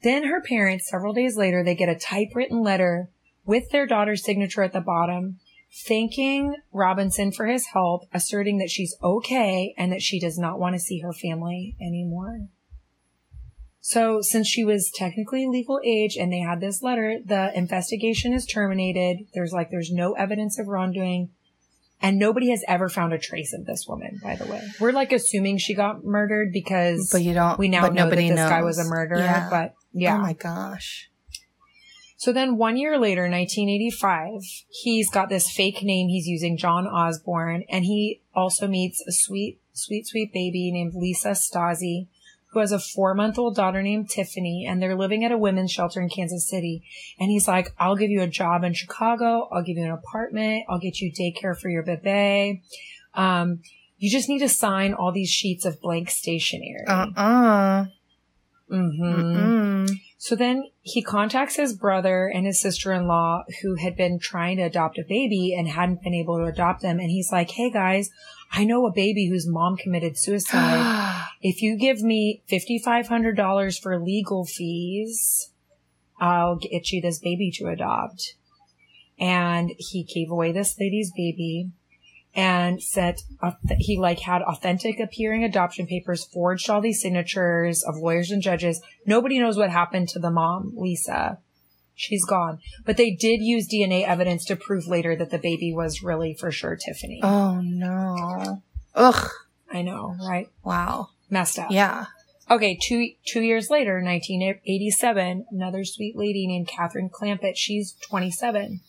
[0.02, 3.10] Then her parents, several days later, they get a typewritten letter
[3.46, 5.40] with their daughter's signature at the bottom,
[5.72, 10.74] thanking Robinson for his help, asserting that she's okay and that she does not want
[10.76, 12.48] to see her family anymore.
[13.82, 18.46] So since she was technically legal age and they had this letter, the investigation is
[18.46, 19.28] terminated.
[19.36, 21.30] There's like, there's no evidence of wrongdoing.
[22.02, 24.62] And nobody has ever found a trace of this woman, by the way.
[24.80, 27.58] We're like assuming she got murdered because But you don't.
[27.60, 28.50] we now but know nobody that this knows.
[28.50, 29.20] guy was a murderer.
[29.20, 29.50] Yeah.
[29.50, 30.18] But yeah.
[30.18, 31.10] Oh my gosh.
[32.18, 37.64] So then one year later, 1985, he's got this fake name he's using, John Osborne,
[37.70, 42.08] and he also meets a sweet, sweet, sweet baby named Lisa Stasi,
[42.52, 45.72] who has a four month old daughter named Tiffany, and they're living at a women's
[45.72, 46.84] shelter in Kansas City.
[47.20, 49.50] And he's like, I'll give you a job in Chicago.
[49.52, 50.64] I'll give you an apartment.
[50.70, 52.62] I'll get you daycare for your bebe.
[53.14, 53.60] Um,
[53.98, 56.86] you just need to sign all these sheets of blank stationery.
[56.88, 57.86] Uh uh
[58.70, 60.00] hmm Mm.
[60.18, 64.98] So then he contacts his brother and his sister-in-law who had been trying to adopt
[64.98, 67.00] a baby and hadn't been able to adopt them.
[67.00, 68.10] And he's like, Hey guys,
[68.52, 71.28] I know a baby whose mom committed suicide.
[71.42, 75.52] if you give me $5,500 for legal fees,
[76.20, 78.36] I'll get you this baby to adopt.
[79.20, 81.72] And he gave away this lady's baby
[82.36, 83.22] and said
[83.78, 88.82] he like had authentic appearing adoption papers, forged all these signatures of lawyers and judges.
[89.06, 91.40] Nobody knows what happened to the mom, Lisa.
[91.96, 92.60] She's gone.
[92.84, 96.52] But they did use DNA evidence to prove later that the baby was really for
[96.52, 97.22] sure Tiffany.
[97.24, 98.62] oh no.
[98.96, 99.30] Ugh.
[99.72, 100.50] I know, right?
[100.64, 101.10] Wow.
[101.30, 101.72] Messed up.
[101.72, 102.06] Yeah.
[102.52, 107.56] Okay, two two years later, 1987, another sweet lady named Catherine Clampitt.
[107.58, 108.82] She's 27.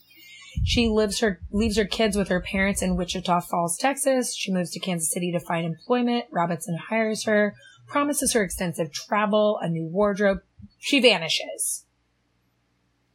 [0.64, 4.34] She lives her leaves her kids with her parents in Wichita Falls, Texas.
[4.34, 6.26] She moves to Kansas City to find employment.
[6.30, 7.54] Robinson hires her,
[7.86, 10.38] promises her extensive travel, a new wardrobe.
[10.78, 11.84] She vanishes.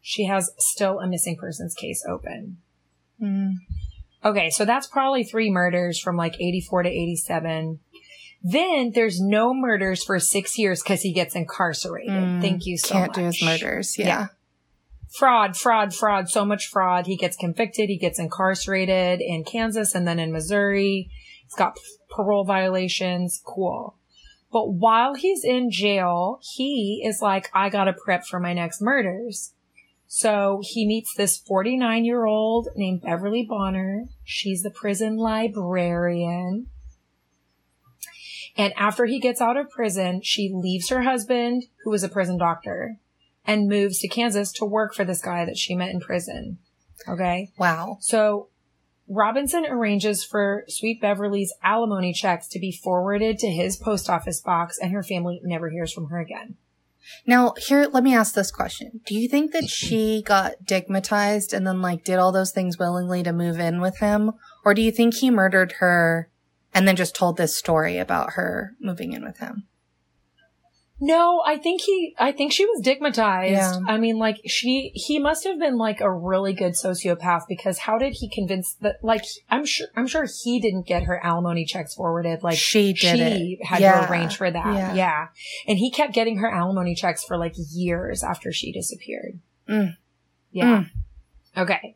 [0.02, 2.58] She has still a missing persons case open.
[3.22, 3.54] Mm.
[4.24, 7.80] Okay, so that's probably three murders from like 84 to 87.
[8.44, 12.12] Then there's no murders for six years because he gets incarcerated.
[12.12, 13.16] Mm, Thank you so Can't much.
[13.16, 13.98] do his murders.
[13.98, 14.06] Yeah.
[14.08, 14.28] Yeah.
[15.12, 17.06] Fraud, fraud, fraud, so much fraud.
[17.06, 17.90] He gets convicted.
[17.90, 21.10] He gets incarcerated in Kansas and then in Missouri.
[21.44, 21.78] He's got
[22.10, 23.42] parole violations.
[23.46, 23.96] Cool.
[24.52, 29.54] But while he's in jail, he is like, I gotta prep for my next murders.
[30.08, 34.08] So he meets this 49 year old named Beverly Bonner.
[34.24, 36.68] She's the prison librarian.
[38.58, 42.38] And after he gets out of prison, she leaves her husband, who was a prison
[42.38, 42.98] doctor,
[43.46, 46.60] and moves to Kansas to work for this guy that she met in prison.
[47.08, 47.50] Okay.
[47.58, 47.98] Wow.
[48.02, 48.50] So
[49.08, 54.78] Robinson arranges for Sweet Beverly's alimony checks to be forwarded to his post office box
[54.80, 56.56] and her family never hears from her again.
[57.26, 59.02] Now, here, let me ask this question.
[59.06, 63.24] Do you think that she got stigmatized and then, like, did all those things willingly
[63.24, 64.32] to move in with him?
[64.64, 66.30] Or do you think he murdered her
[66.74, 69.68] and then just told this story about her moving in with him?
[71.04, 73.54] No, I think he, I think she was stigmatized.
[73.54, 73.80] Yeah.
[73.88, 77.98] I mean, like she, he must have been like a really good sociopath because how
[77.98, 81.96] did he convince that, like, I'm sure, I'm sure he didn't get her alimony checks
[81.96, 82.44] forwarded.
[82.44, 83.66] Like she did she it.
[83.66, 84.06] had Yeah.
[84.06, 84.76] to arrange for that.
[84.76, 84.94] Yeah.
[84.94, 85.28] Yeah.
[85.68, 89.40] And he kept getting her alimony checks for like years after she disappeared.
[89.68, 89.98] Mm.
[90.52, 90.84] Yeah.
[91.58, 91.96] Okay.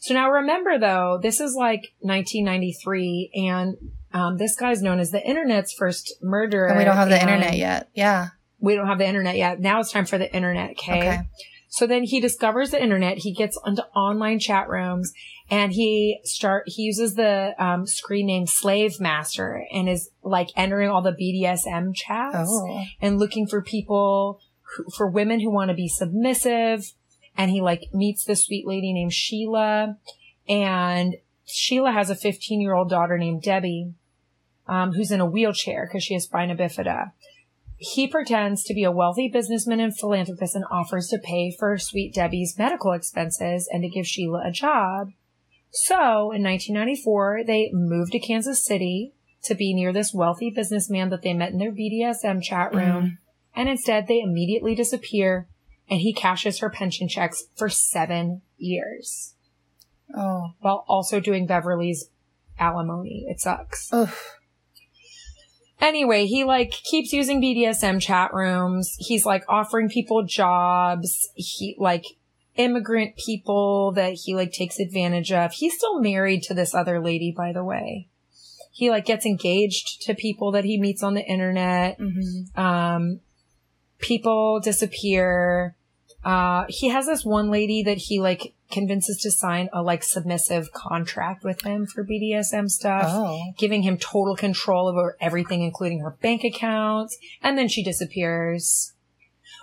[0.00, 3.76] So now remember though, this is like 1993 and
[4.14, 6.68] um, this guy's known as the internet's first murderer.
[6.68, 7.88] And we don't have the internet yet.
[7.94, 8.28] Yeah.
[8.60, 9.60] we don't have the internet yet.
[9.60, 10.70] Now it's time for the internet.
[10.72, 10.98] Okay.
[10.98, 11.18] Okay.
[11.68, 13.18] So then he discovers the internet.
[13.18, 15.12] He gets into online chat rooms
[15.50, 20.88] and he start, he uses the um, screen name slave master and is like entering
[20.88, 22.84] all the BDSM chats Oh.
[23.02, 24.40] and looking for people
[24.76, 26.92] who, for women who want to be submissive.
[27.36, 29.96] And he like meets this sweet lady named Sheila
[30.48, 33.92] and Sheila has a 15 year old daughter named Debbie,
[34.66, 37.12] um, who's in a wheelchair because she has spina bifida.
[37.76, 42.14] He pretends to be a wealthy businessman and philanthropist and offers to pay for sweet
[42.14, 45.08] Debbie's medical expenses and to give Sheila a job.
[45.70, 49.12] So in 1994, they moved to Kansas City
[49.42, 53.18] to be near this wealthy businessman that they met in their BDSM chat room.
[53.56, 55.48] And instead they immediately disappear
[55.90, 59.34] and he cashes her pension checks for seven years
[60.16, 60.52] Oh.
[60.60, 62.08] while also doing Beverly's
[62.58, 63.26] alimony.
[63.28, 63.92] It sucks.
[63.92, 64.08] Ugh.
[65.80, 68.94] Anyway, he like keeps using BDSM chat rooms.
[68.98, 71.28] He's like offering people jobs.
[71.34, 72.04] He like
[72.56, 75.52] immigrant people that he like takes advantage of.
[75.52, 78.08] He's still married to this other lady, by the way.
[78.70, 81.98] He like gets engaged to people that he meets on the internet.
[81.98, 82.56] Mhm.
[82.58, 83.20] Um,
[83.98, 85.76] people disappear.
[86.24, 90.70] Uh, he has this one lady that he like convinces to sign a like submissive
[90.72, 93.40] contract with him for BDSM stuff Oh.
[93.56, 97.16] giving him total control over everything, including her bank accounts.
[97.42, 98.92] And then she disappears,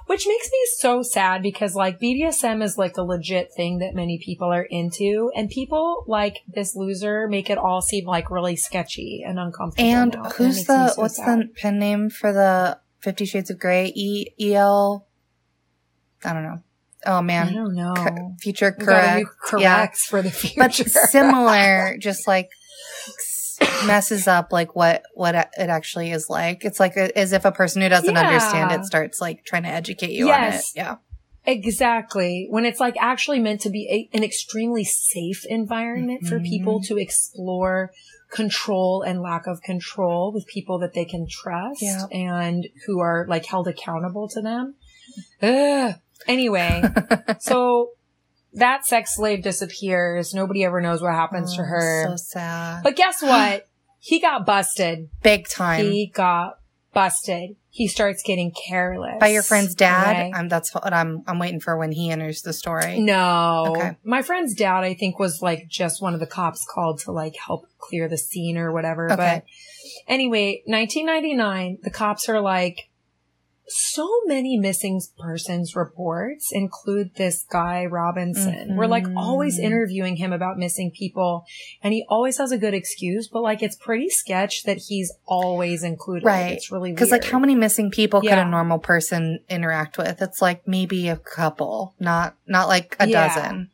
[0.08, 4.18] which makes me so sad because like BDSM is like a legit thing that many
[4.18, 9.24] people are into and people like this loser make it all seem like really sketchy
[9.24, 9.88] and uncomfortable.
[9.90, 11.40] And now, who's the so what's sad.
[11.40, 13.92] the pen name for the Fifty Shades of Grey?
[13.96, 15.08] E E L.
[16.24, 16.62] I don't know.
[17.06, 17.94] Oh man, I don't know.
[17.96, 19.26] Co- future do correct.
[19.58, 20.56] Yeah, corrects for the future.
[20.58, 21.98] but similar.
[22.00, 22.50] just like
[23.86, 26.64] messes up like what what it actually is like.
[26.66, 29.70] It's like a, as if a person who doesn't understand it starts like trying to
[29.70, 30.54] educate you Yes.
[30.76, 30.86] on it.
[30.86, 30.96] Yeah.
[31.44, 32.48] Exactly.
[32.50, 36.46] When it's like actually meant to be a, an extremely safe environment for Mhm.
[36.46, 37.92] people to explore
[38.32, 42.06] control and lack of control with people that they can trust Yeah.
[42.12, 44.76] and who are like held accountable to them.
[45.42, 45.96] Ugh.
[46.28, 46.84] Anyway,
[47.40, 47.92] so
[48.54, 50.34] that sex slave disappears.
[50.34, 52.06] Nobody ever knows what happens to Oh, her.
[52.10, 52.84] So sad.
[52.84, 53.68] but guess what?
[54.00, 55.10] he got busted.
[55.22, 55.86] Big time.
[55.86, 56.58] He got
[56.94, 57.56] busted.
[57.70, 59.16] He starts getting careless.
[59.20, 60.10] By your friend's dad.
[60.18, 60.32] Okay?
[60.36, 63.00] I'm that's what I'm I'm waiting for when he enters the story.
[63.00, 63.68] No.
[63.78, 63.98] Okay.
[64.04, 67.36] My friend's dad, I think, was like just one of the cops called to like
[67.38, 69.06] help clear the scene or whatever.
[69.06, 69.16] Okay.
[69.16, 69.44] But
[70.12, 72.90] anyway, 1999, the cops are like,
[73.74, 78.76] so many missing persons reports include this guy Robinson.
[78.76, 79.64] We're like always Mhm.
[79.64, 81.46] interviewing him about missing people
[81.82, 85.84] and he always has a good excuse, but like it's pretty sketch that he's always
[85.84, 86.26] included.
[86.26, 86.52] Right.
[86.54, 86.98] It's really weird.
[86.98, 90.22] Because like how many missing people could a normal person interact with?
[90.22, 93.28] It's like maybe a couple, not not like a Yeah.
[93.36, 93.71] dozen.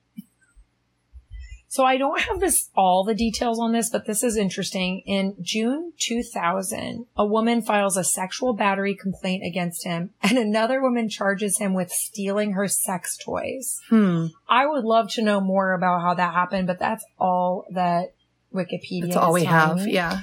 [1.78, 5.03] So I don't have this all the details on this, but this is interesting.
[5.05, 11.07] In June 2000, a woman files a sexual battery complaint against him and another woman
[11.07, 13.80] charges him with stealing her sex toys.
[13.89, 14.25] Hmm.
[14.49, 18.15] I would love to know more about how that happened, but that's all that
[18.51, 19.78] Wikipedia That's all is we have.
[19.78, 19.93] me.
[19.93, 20.21] Yeah.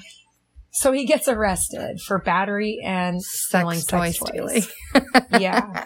[0.72, 4.68] So he gets arrested for battery and stealing Sex toy sex toys.
[4.90, 5.18] stealing.
[5.40, 5.84] yeah.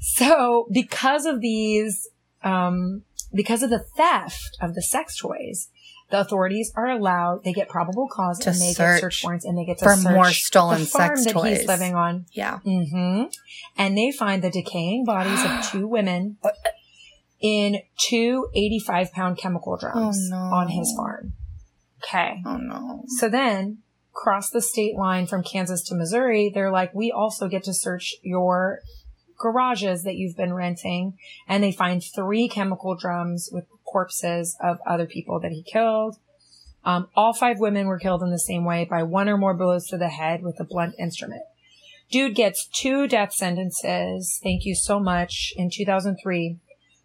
[0.00, 2.06] So because of these,
[2.44, 5.68] um, because of the theft of the sex toys,
[6.10, 9.44] the authorities are allowed, they get probable cause To and they search get search warrants
[9.44, 11.58] and they get to search for search more stolen the farm sex that toys.
[11.58, 12.24] he's living on.
[12.32, 12.60] Yeah.
[12.64, 13.24] Mm-hmm.
[13.76, 16.38] And they find the decaying bodies of two women
[17.40, 20.54] in two 85 pound chemical drums Oh, no.
[20.56, 21.34] on his farm.
[22.02, 22.40] Okay.
[22.46, 23.04] Oh no.
[23.18, 23.78] So then
[24.12, 26.50] cross the state line from Kansas to Missouri.
[26.52, 28.80] They're like, we also get to search your
[29.38, 31.16] garages that you've been renting.
[31.46, 36.18] And they find three chemical drums with corpses of other people that he killed.
[36.84, 39.86] Um, all five women were killed in the same way by one or more blows
[39.88, 41.42] to the head with a blunt instrument.
[42.10, 44.40] Dude gets two death sentences.
[44.42, 46.56] Thank you so much in 2003.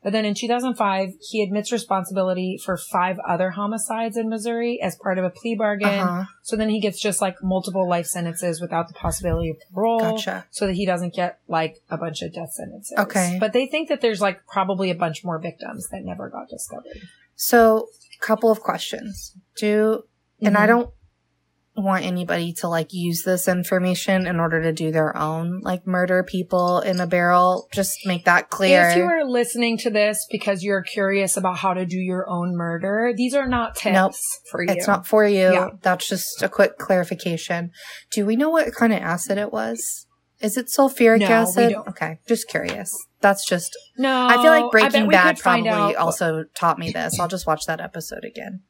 [0.03, 5.17] But then in 2005, he admits responsibility for five other homicides in Missouri as part
[5.17, 5.87] of a plea bargain.
[5.87, 6.25] Uh-huh.
[6.43, 9.99] So then he gets just like multiple life sentences without the possibility of parole.
[9.99, 10.45] Gotcha.
[10.51, 12.93] So that he doesn't get like a bunch of death sentences.
[12.97, 13.37] Okay.
[13.39, 16.99] But they think that there's like probably a bunch more victims that never got discovered.
[17.35, 17.87] So,
[18.21, 19.35] couple of questions.
[19.57, 20.03] Do
[20.41, 20.67] and I Mhm.
[20.67, 20.89] don't
[21.75, 26.23] want anybody to like use this information in order to do their own like murder
[26.23, 27.67] people in a barrel.
[27.73, 28.89] Just make that clear.
[28.89, 32.55] If you are listening to this because you're curious about how to do your own
[32.55, 34.13] murder, these are not tips Nope.
[34.51, 34.69] for you.
[34.71, 35.51] it's not for you.
[35.53, 35.69] Yeah.
[35.81, 37.71] That's just a quick clarification.
[38.11, 40.05] Do we know what kind of acid it was?
[40.41, 41.69] Is it sulfuric No, we acid?
[41.71, 41.87] don't.
[41.87, 42.93] Okay, just curious.
[43.21, 43.75] That's just.
[43.97, 45.95] No, I feel like Breaking Bad probably out.
[45.95, 47.17] also taught me this.
[47.19, 48.61] I'll just watch that episode again.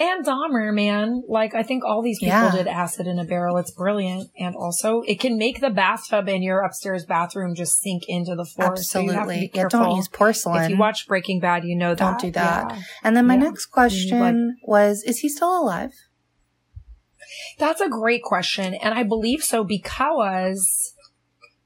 [0.00, 1.22] And Dahmer, man.
[1.28, 2.52] Like, I think all these people Yeah.
[2.52, 3.56] did acid in a barrel.
[3.58, 4.30] It's brilliant.
[4.38, 8.44] And also, it can make the bathtub in your upstairs bathroom just sink into the
[8.44, 8.76] floor.
[8.76, 9.50] So you have to be Absolutely.
[9.54, 10.64] Yeah, don't use porcelain.
[10.64, 11.98] If you watch Breaking Bad, you know that.
[11.98, 12.70] Don't do that.
[12.70, 12.82] Yeah.
[13.02, 13.40] and then my Yeah.
[13.40, 15.92] next question was: Is he still alive?
[17.58, 18.74] That's a great question.
[18.74, 20.94] And I believe so because,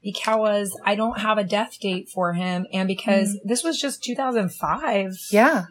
[0.01, 2.65] because I don't have a death date for him.
[2.71, 3.39] And because mm.
[3.45, 5.65] this was just 2005 Yeah,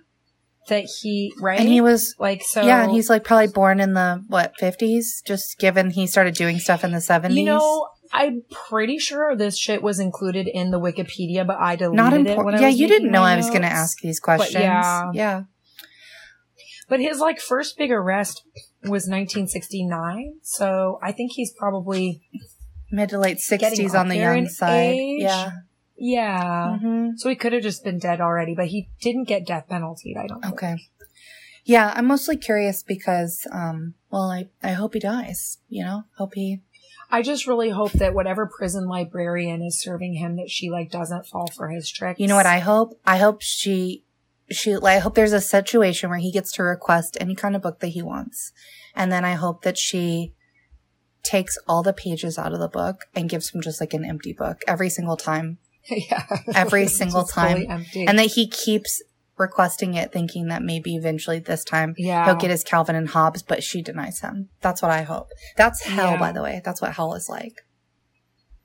[0.68, 1.60] that he, right?
[1.60, 2.14] and he was.
[2.18, 2.62] like, so.
[2.62, 5.22] yeah, and he's like probably born in the what fifties.
[5.26, 7.38] Just given he started doing stuff in the seventies.
[7.38, 11.96] You know, I'm pretty sure this shit was included in the Wikipedia, but I deleted
[11.96, 12.56] not it when important.
[12.62, 14.62] I Yeah, you didn't know I was going to ask these questions.
[14.62, 15.10] yeah.
[15.12, 15.42] yeah.
[16.88, 18.44] But his like first big arrest
[18.82, 22.22] was 1969, so I think he's probably
[22.92, 24.94] mid to late sixties on the young side.
[24.94, 25.22] age.
[25.22, 25.50] Yeah.
[25.98, 26.78] Yeah.
[26.78, 30.16] hmm So he could have just been dead already, but he didn't get death penalty.
[30.16, 30.42] I don't.
[30.42, 30.54] think.
[30.54, 30.76] Okay.
[31.64, 36.34] Yeah, I'm mostly curious because, um, well, I, I hope he dies, you know, hope
[36.34, 36.60] he,
[37.10, 41.26] I just really hope that whatever prison librarian is serving him, that she like doesn't
[41.26, 42.20] fall for his tricks.
[42.20, 43.00] you know what I hope?
[43.04, 44.04] I hope she,
[44.48, 47.80] she, I hope there's a situation where he gets to request any kind of book
[47.80, 48.52] that he wants.
[48.94, 50.34] And then I hope that she
[51.24, 54.32] takes all the pages out of the book and gives him just like an empty
[54.32, 55.58] book every single time.
[56.10, 56.24] yeah.
[56.54, 57.66] Every single time.
[57.94, 59.02] And that he keeps
[59.38, 62.24] requesting it thinking that maybe eventually this time yeah.
[62.24, 64.48] he'll get his Calvin and Hobbes, but she denies him.
[64.62, 65.28] That's what I hope.
[65.56, 66.18] That's hell, Yeah.
[66.18, 66.62] by the way.
[66.64, 67.62] That's what hell is like.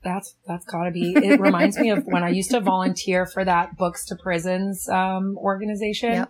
[0.04, 1.14] That's that's gotta be.
[1.16, 5.38] It reminds me of when I used to volunteer for that Books to Prisons um,
[5.38, 6.30] organization, Yep.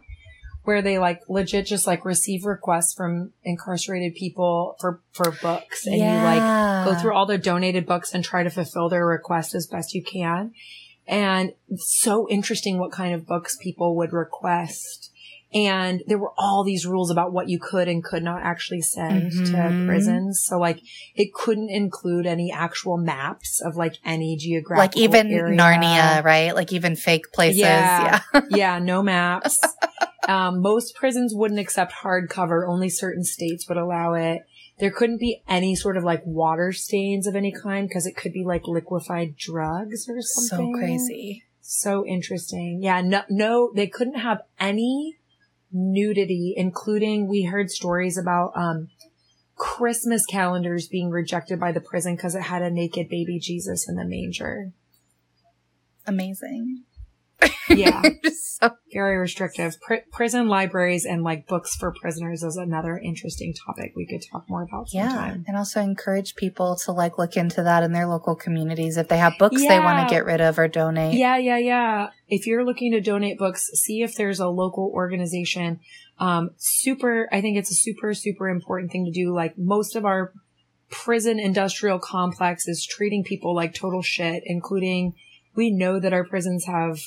[0.63, 5.95] Where they like legit just like receive requests from incarcerated people for for books, and
[5.97, 9.67] you like go through all their donated books and try to fulfill their request as
[9.67, 10.53] best you can.
[11.07, 15.09] And so interesting what kind of books people would request.
[15.53, 19.33] And there were all these rules about what you could and could not actually send
[19.33, 19.45] Mhm.
[19.51, 20.41] to prisons.
[20.47, 20.79] So like
[21.13, 25.59] it couldn't include any actual maps of like any geographical like even area.
[25.59, 26.55] Narnia, right?
[26.55, 27.59] Like even fake places.
[27.59, 28.21] Yeah.
[28.33, 28.41] Yeah.
[28.49, 29.59] yeah, no maps.
[30.27, 32.67] Um, most prisons wouldn't accept hardcover.
[32.67, 34.41] Only certain states would allow it.
[34.79, 38.33] There couldn't be any sort of like water stains of any kind because it could
[38.33, 40.73] be like liquefied drugs or something.
[40.73, 41.43] so crazy.
[41.61, 42.79] So interesting.
[42.81, 43.01] Yeah.
[43.01, 45.17] No, no, they couldn't have any
[45.71, 48.89] nudity, including we heard stories about, um,
[49.55, 53.95] Christmas calendars being rejected by the prison because it had a naked baby Jesus in
[53.95, 54.71] the manger.
[56.07, 56.83] Amazing.
[57.69, 58.01] Yeah.
[58.61, 59.81] So- very restrictive.
[59.81, 64.47] Pri- prison libraries and like books for prisoners is another interesting topic we could talk
[64.47, 65.09] more about yeah.
[65.09, 65.45] sometime.
[65.47, 69.17] And also encourage people to like look into that in their local communities if they
[69.17, 71.15] have books they want to get rid of or donate.
[71.15, 72.09] Yeah, yeah, yeah.
[72.27, 75.79] If you're looking to donate books, see if there's a local organization.
[76.19, 79.33] Um, super, I think it's a super, super important thing to do.
[79.33, 80.33] Like most of our
[80.91, 85.15] prison industrial complex is treating people like total shit, including
[85.55, 86.99] we know that our prisons have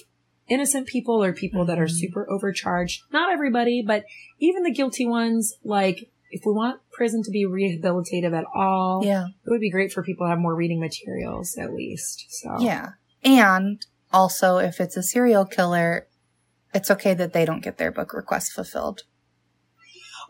[0.49, 1.90] innocent people or people that are Mhm.
[1.99, 3.03] super overcharged.
[3.12, 4.05] Not everybody, but
[4.38, 9.26] even the guilty ones, like if we want prison to be rehabilitative at all, Yeah.
[9.28, 12.26] it would be great for people to have more reading materials at least.
[12.28, 12.90] So Yeah.
[13.22, 16.07] And also if it's a serial killer,
[16.74, 19.03] it's okay that they don't get their book request fulfilled.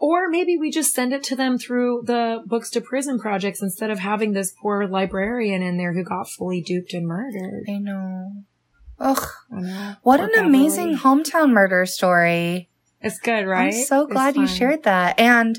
[0.00, 3.90] Or maybe we just send it to them through the books to prison projects instead
[3.90, 7.64] of having this poor librarian in there who got fully duped and murdered.
[7.68, 8.44] I know.
[9.04, 9.28] Ugh.
[10.02, 11.22] What Poor an amazing Beverly.
[11.22, 12.70] hometown murder story.
[13.00, 13.66] It's good, right?
[13.74, 15.20] I'm so glad you shared that.
[15.20, 15.58] And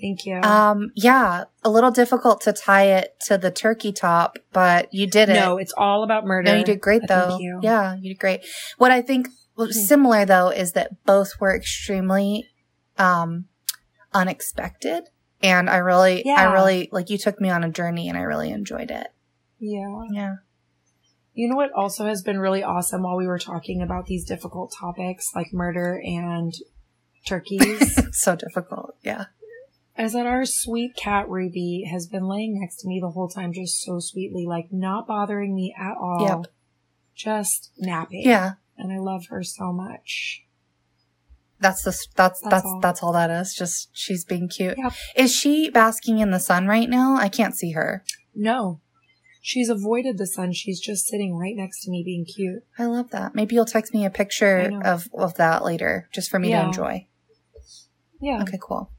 [0.00, 0.36] Thank you.
[0.36, 5.28] um yeah, a little difficult to tie it to the turkey top, but you did
[5.28, 5.34] it.
[5.34, 6.50] no, it's all about murder.
[6.52, 7.28] No, you did great though.
[7.30, 7.60] Thank you.
[7.62, 8.46] Yeah, you did great.
[8.78, 9.82] What I think was Hmm.
[9.82, 12.48] similar though is that both were extremely
[12.98, 13.46] um
[14.14, 15.04] unexpected.
[15.42, 18.50] And I really I really like you took me on a journey and I really
[18.50, 19.08] enjoyed it.
[19.58, 20.02] Yeah.
[20.10, 20.34] Yeah.
[21.36, 24.72] You know what also has been really awesome while we were talking about these difficult
[24.80, 26.54] topics like murder and
[27.26, 28.96] turkeys so difficult.
[29.02, 29.26] Yeah.
[29.98, 33.52] is that our sweet cat Ruby has been laying next to me the whole time
[33.52, 36.26] just so sweetly, like not bothering me at all.
[36.26, 36.52] Yep.
[37.14, 38.22] Just napping.
[38.24, 38.52] Yeah.
[38.78, 40.42] And I love her so much.
[41.60, 42.80] That's the that's That's that's all.
[42.80, 43.54] that's all that is.
[43.54, 44.78] Just she's being cute.
[44.78, 44.92] Yep.
[45.16, 47.16] Is she basking in the sun right now?
[47.16, 48.04] I can't see her.
[48.34, 48.80] No.
[49.46, 50.52] She's avoided the sun.
[50.52, 52.64] She's just sitting right next to me being cute.
[52.80, 53.32] I love that.
[53.32, 56.62] Maybe you'll text me a picture of of that later, just for me Yeah.
[56.62, 57.06] to enjoy.
[58.20, 58.42] Yeah.
[58.42, 58.90] Okay, cool.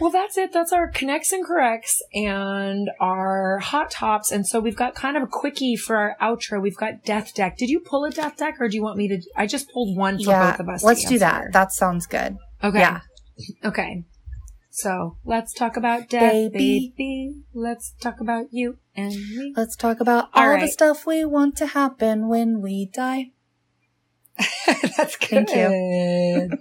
[0.00, 0.52] Well, that's it.
[0.52, 4.32] That's our connects and corrects and our hot tops.
[4.32, 6.60] And so we've got kind of a quickie for our outro.
[6.60, 7.56] We've got death deck.
[7.58, 9.22] Did you pull a death deck or do you want me to?
[9.36, 10.82] I just pulled one for yeah, both of us.
[10.82, 11.52] let's do that.
[11.52, 12.36] That sounds good.
[12.64, 12.80] Okay.
[12.80, 13.02] Yeah.
[13.64, 14.02] Okay.
[14.74, 16.94] So let's talk about death, Baby.
[16.96, 17.34] baby.
[17.52, 19.52] Let's talk about you and me.
[19.54, 23.32] Let's talk about All all, the stuff we want to happen when we die.
[24.96, 25.46] That's good.
[25.46, 26.56] Thank you.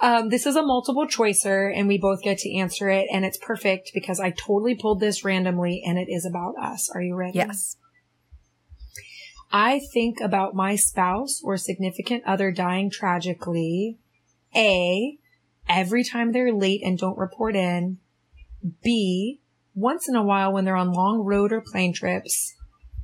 [0.00, 3.38] um, this is a multiple choicer and we both get to answer it and it's
[3.38, 6.88] perfect because I totally pulled this randomly and it is about us.
[6.94, 7.38] Are you ready?
[7.38, 7.76] Yes.
[9.50, 13.98] I think about my spouse or significant other dying tragically.
[14.54, 15.18] A,
[15.68, 17.98] every time they're late and don't report in.
[18.82, 19.40] B,
[19.74, 22.54] once in a while when they're on long road or plane trips.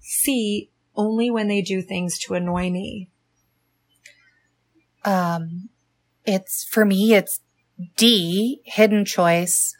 [0.01, 3.11] C, only when they do things to annoy me.
[5.05, 5.69] Um,
[6.25, 7.41] it's for me, it's
[7.97, 9.77] D, hidden choice.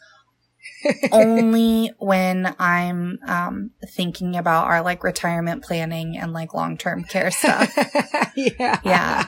[1.11, 7.31] only when I'm um thinking about our like retirement planning and like long term care
[7.31, 7.73] stuff.
[8.35, 8.79] yeah.
[8.83, 9.27] Yeah.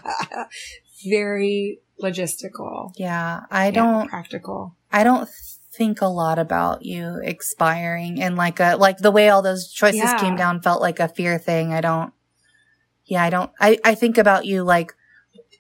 [1.08, 2.92] Very logistical.
[2.96, 4.76] Yeah, I don't practical.
[4.92, 5.30] I don't
[5.74, 10.00] think a lot about you expiring and like a like the way all those choices
[10.02, 10.18] Yeah.
[10.18, 11.74] came down felt like a fear thing.
[11.74, 12.14] I don't
[13.06, 14.94] Yeah, I don't I I think about you like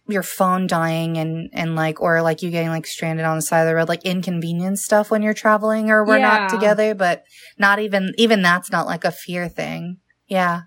[0.07, 3.61] your phone dying and and like or like you getting like stranded on the side
[3.61, 6.39] of the road like inconvenience stuff when you're traveling or we're Yeah.
[6.47, 7.23] not together but
[7.57, 9.97] not even even that's not like a fear thing.
[10.27, 10.61] Yeah.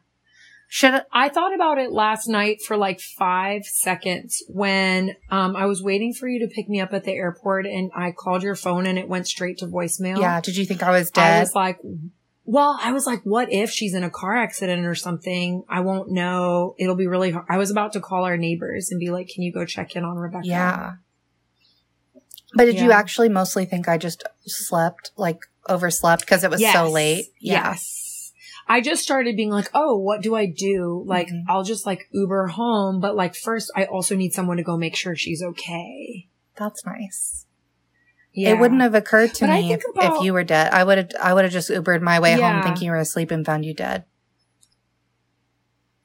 [0.71, 5.83] Should I thought about it last night for like five seconds when um, I was
[5.83, 8.85] waiting for you to pick me up at the airport and I called your phone
[8.85, 10.21] and it went straight to voicemail.
[10.21, 11.39] yeah, did you think I was dead?
[11.39, 11.79] I was like,
[12.45, 15.65] well, I was like, what if she's in a car accident or something?
[15.71, 16.75] I won't know.
[16.79, 17.47] It'll be really hard.
[17.49, 20.05] I was about to call our neighbors and be like, can you go check in
[20.05, 20.47] on Rebecca?
[20.47, 20.93] Yeah.
[22.55, 26.75] But did you actually mostly think I just slept, like overslept because it was Yes.
[26.75, 27.27] so late?
[27.41, 27.71] Yeah.
[27.71, 28.05] Yes.
[28.69, 31.03] I just started being like, oh, what do I do?
[31.07, 31.45] Like, Mhm.
[31.49, 33.01] I'll just like Uber home.
[33.01, 36.29] But like, first, I also need someone to go make sure she's okay.
[36.57, 37.47] That's nice.
[38.35, 38.51] Yeah.
[38.51, 40.73] It wouldn't have occurred to But me if, about- if you were dead.
[40.73, 42.53] I would have I would have just Ubered my way Yeah.
[42.53, 44.05] home thinking you were asleep and found you dead.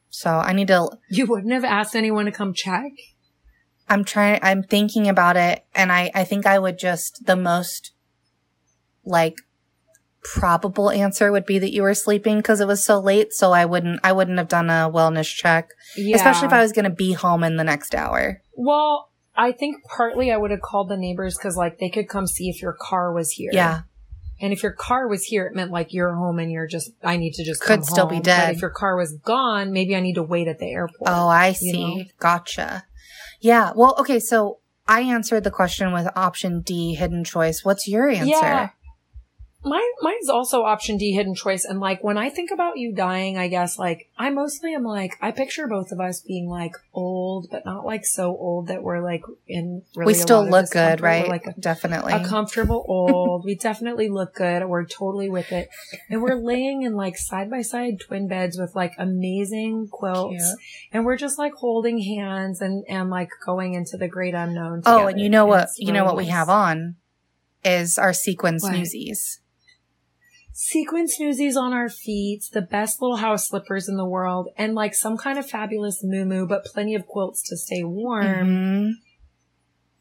[0.09, 2.91] So I need to You wouldn't have asked anyone to come check?
[3.89, 7.91] I'm trying I'm thinking about it and I I think I would just the most
[9.05, 9.36] like
[10.24, 13.65] probable answer would be that you were sleeping because it was so late so I
[13.65, 16.15] wouldn't I wouldn't have done a wellness check Yeah.
[16.15, 18.41] especially if I was going to be home in the next hour.
[18.55, 22.28] Well, I think partly I would have called the neighbors because like they could come
[22.28, 23.51] see if your car was here.
[23.53, 23.82] Yeah.
[24.39, 27.17] And if your car was here, it meant like you're home and you're just, I
[27.17, 28.47] need to just Could still be dead.
[28.47, 31.07] But if your car was gone, maybe I need to wait at the airport.
[31.09, 31.95] Oh, I you see.
[31.97, 32.03] know?
[32.19, 32.84] Gotcha.
[33.39, 33.71] Yeah.
[33.76, 34.19] Well, okay.
[34.19, 37.63] So I answered the question with option D, hidden choice.
[37.63, 38.28] What's your answer?
[38.28, 38.69] Yeah.
[39.66, 41.64] Mine, mine's also option D, hidden choice.
[41.64, 45.14] And like when I think about you dying, I guess like I mostly am like
[45.22, 48.99] I picture both of us being like old, but not like so old that we're
[49.01, 49.84] like in.
[49.95, 51.28] Really we still look good, We're, right?
[51.30, 52.11] like a, Definitely.
[52.14, 53.45] a comfortable old.
[53.45, 54.66] we definitely look good.
[54.66, 55.70] We're totally with it,
[56.09, 60.59] and we're laying in like side by side twin beds with like amazing quilts, Cute.
[60.91, 64.82] and we're just like holding hands and and like going into the great unknown.
[64.86, 65.64] oh, and you know what?
[65.64, 66.95] It's You know really what we have on
[67.64, 68.74] is our sequin What?
[68.74, 69.39] snoozies.
[70.66, 74.93] Sequin snoozies on our feet, the best little house slippers in the world, and like
[74.95, 78.26] some kind of fabulous moo but plenty of quilts to stay warm.
[78.26, 78.91] Mhm.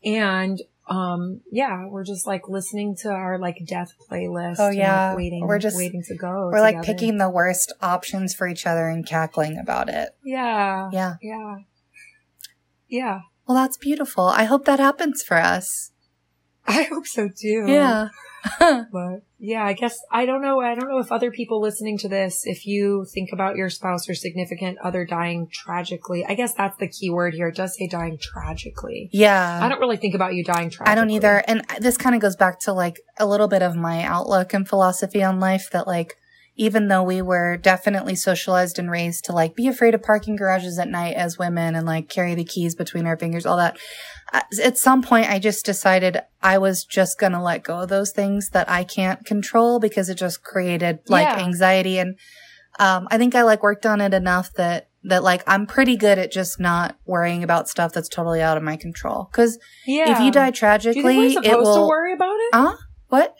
[0.05, 4.57] And um, yeah, we're just like listening to our like death playlist.
[4.59, 5.09] Oh, and, yeah.
[5.09, 5.47] like, waiting.
[5.47, 6.51] We're just- waiting to go.
[6.53, 10.11] We're like picking the worst options for each other and cackling about it.
[10.25, 11.15] Yeah, Yeah.
[11.23, 11.57] yeah,
[12.89, 13.21] yeah.
[13.47, 14.27] Well, that's beautiful.
[14.27, 15.91] I hope that happens for us.
[16.67, 17.65] I hope so too.
[17.67, 18.09] Yeah.
[18.59, 20.61] But yeah, I guess I don't know.
[20.61, 24.09] I don't know if other people listening to this, if you think about your spouse
[24.09, 27.49] or significant other dying tragically, I guess that's the key word here.
[27.49, 29.11] It does say dying tragically.
[29.12, 29.59] yeah.
[29.61, 30.93] I don't really think about you dying tragically.
[30.93, 31.43] I don't either.
[31.49, 34.66] And this kind of goes back to like a little bit of my outlook and
[34.66, 36.16] philosophy on life that like,
[36.57, 40.78] even though we were definitely socialized and raised to like be afraid of parking garages
[40.78, 43.78] at night as women and like carry the keys between our fingers, all that.
[44.32, 47.88] uh, At some point, I just decided I was just going to let go of
[47.88, 51.38] those things that I can't control because it just created like Yeah.
[51.38, 51.98] anxiety.
[51.98, 52.16] And,
[52.78, 56.18] um, I think I like worked on it enough that, that like I'm pretty good
[56.18, 59.28] at just not worrying about stuff that's totally out of my control.
[59.32, 60.12] Cause Yeah.
[60.12, 61.74] if you die do tragically, you think we're it will.
[61.74, 62.50] to worry about it?
[62.55, 62.76] Huh?
[63.09, 63.34] What?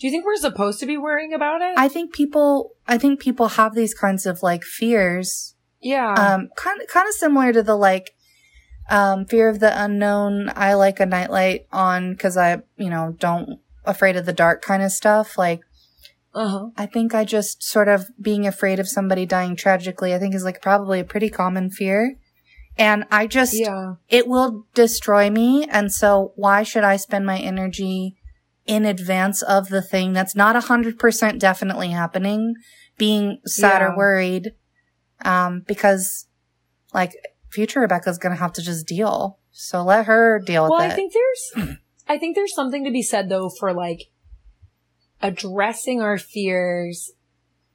[0.00, 1.74] Do you think we're supposed to be worrying about it?
[1.76, 2.72] I think people.
[2.88, 5.54] I think people have these kinds of like fears.
[5.80, 6.12] yeah.
[6.14, 8.10] Um, kind of, kind of similar to the like,
[8.90, 10.50] Um, fear of the unknown.
[10.56, 14.82] I like a nightlight on because I, you know, don't afraid of the dark kind
[14.82, 15.38] of stuff.
[15.38, 15.60] Like,
[16.34, 16.70] Uh-huh.
[16.76, 20.44] I think I just sort of being afraid of somebody dying tragically, I think is
[20.44, 22.16] like probably a pretty common fear.
[22.78, 23.94] And I just, Yeah.
[24.08, 25.66] it will destroy me.
[25.70, 28.16] And so why should I spend my energy
[28.70, 32.54] in advance of the thing that's not hundred percent definitely happening,
[32.96, 34.52] being sad or worried?
[35.24, 36.26] Um, because
[36.94, 37.12] like
[37.50, 39.38] future Rebecca's going to have to just deal.
[39.50, 40.76] So let her deal with that.
[40.78, 40.92] Well, it.
[40.92, 41.76] I think there's,
[42.08, 44.10] I think there's something to be said though for like
[45.20, 47.10] addressing our fears,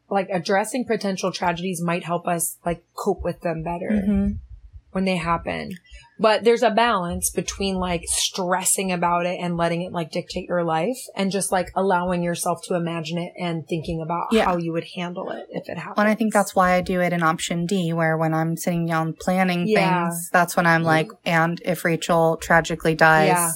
[0.10, 4.40] like addressing potential tragedies might help us like cope with them better Mhm.
[4.96, 5.72] When they happen.
[6.18, 10.64] But there's a balance between like stressing about it and letting it like dictate your
[10.64, 14.46] life and just like allowing yourself to imagine it and thinking about Yeah.
[14.46, 16.00] how you would handle it if it happens.
[16.00, 18.86] And I think that's why I do it in option D, where when I'm sitting
[18.86, 20.06] down planning Yeah.
[20.06, 21.30] things, that's when I'm like, mm-hmm.
[21.30, 23.52] and if Rachel tragically dies, Yeah.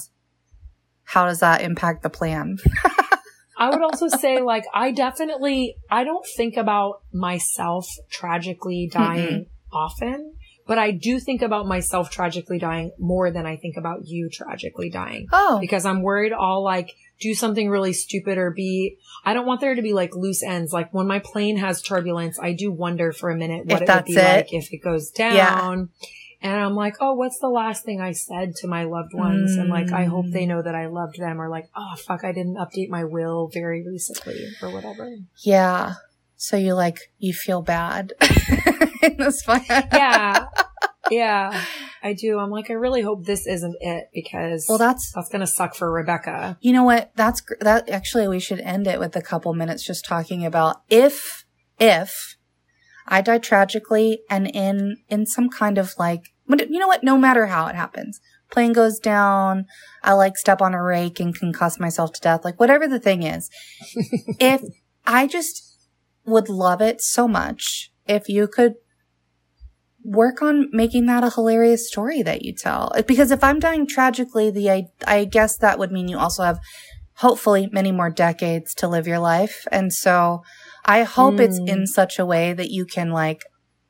[1.06, 2.58] how does that impact the plan?
[3.58, 10.34] I would also say, like, I definitely, I don't think about myself tragically dying often,
[10.70, 14.90] but I do think about myself tragically dying more than I think about you tragically
[14.90, 19.46] dying Oh, because I'm worried I'll like do something really stupid or be, I don't
[19.46, 20.72] want there to be like loose ends.
[20.72, 23.94] Like when my plane has turbulence, I do wonder for a minute what If it
[23.94, 24.24] would be it.
[24.24, 25.36] like if it goes down.
[25.36, 25.76] Yeah.
[26.42, 29.58] And I'm like, oh, what's the last thing I said to my loved ones?
[29.58, 30.32] And like, I hope Mm.
[30.32, 33.50] they know that I loved them or like, oh, fuck, I didn't update my will
[33.54, 35.10] very recently or whatever.
[35.44, 35.96] yeah.
[36.42, 38.14] So you like, you feel bad
[39.04, 39.66] in this plan.
[39.68, 40.46] Yeah.
[41.12, 41.66] yeah.
[42.02, 42.40] I do.
[42.40, 45.76] I'm like, I really hope this isn't it because Well, that's, that's going to suck
[45.76, 46.58] for Rebecca.
[46.62, 47.12] you know what?
[47.18, 51.44] That's, that actually, we should end it with a couple minutes just talking about if,
[51.78, 52.38] if
[53.06, 57.04] I die tragically and in, in some kind of like, you know what?
[57.04, 59.66] No matter how it happens, plane goes down,
[60.04, 63.24] I like step on a rake and concuss myself to death, like whatever the thing
[63.24, 63.50] is.
[64.40, 64.62] if
[65.06, 65.69] I just
[66.30, 68.76] would love it so much if you could
[70.04, 72.92] work on making that a hilarious story that you tell.
[73.08, 76.60] Because if I'm dying tragically, the I, I guess that would mean you also have
[77.16, 79.68] hopefully many more decades to live your life.
[79.72, 80.42] And so
[80.86, 81.70] I hope it's Mm.
[81.70, 83.44] in such a way that you can like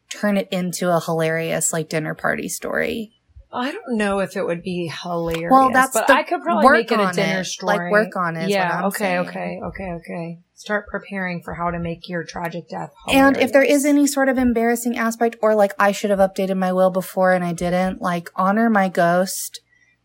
[0.10, 3.12] turn it into a hilarious like dinner party story.
[3.52, 5.50] I don't know if it would be hilarious.
[5.52, 7.46] Well, that's but I could probably work make it a dinner it.
[7.46, 7.78] story.
[7.78, 8.86] Like, work on it Yeah.
[8.88, 8.98] okay.
[8.98, 9.28] saying.
[9.28, 9.60] Okay.
[9.64, 9.92] Okay.
[9.94, 10.40] Okay.
[10.60, 12.92] Start preparing for how to make your tragic death.
[13.08, 16.58] And if there is any sort of embarrassing aspect or like I should have updated
[16.58, 19.62] my will before and I didn't, like honor my ghost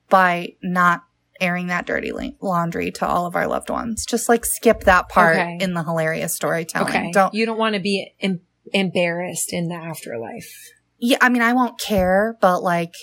[0.09, 1.03] by not
[1.41, 4.07] airing that dirty laundry to all of our loved ones.
[4.07, 5.59] Just like skip that part Okay.
[5.61, 6.87] in the hilarious storytelling.
[6.89, 8.43] okay, Don't, you don't want to be em-
[8.73, 10.55] embarrassed in the afterlife.
[10.99, 12.95] yeah, I mean, I won't care, but like,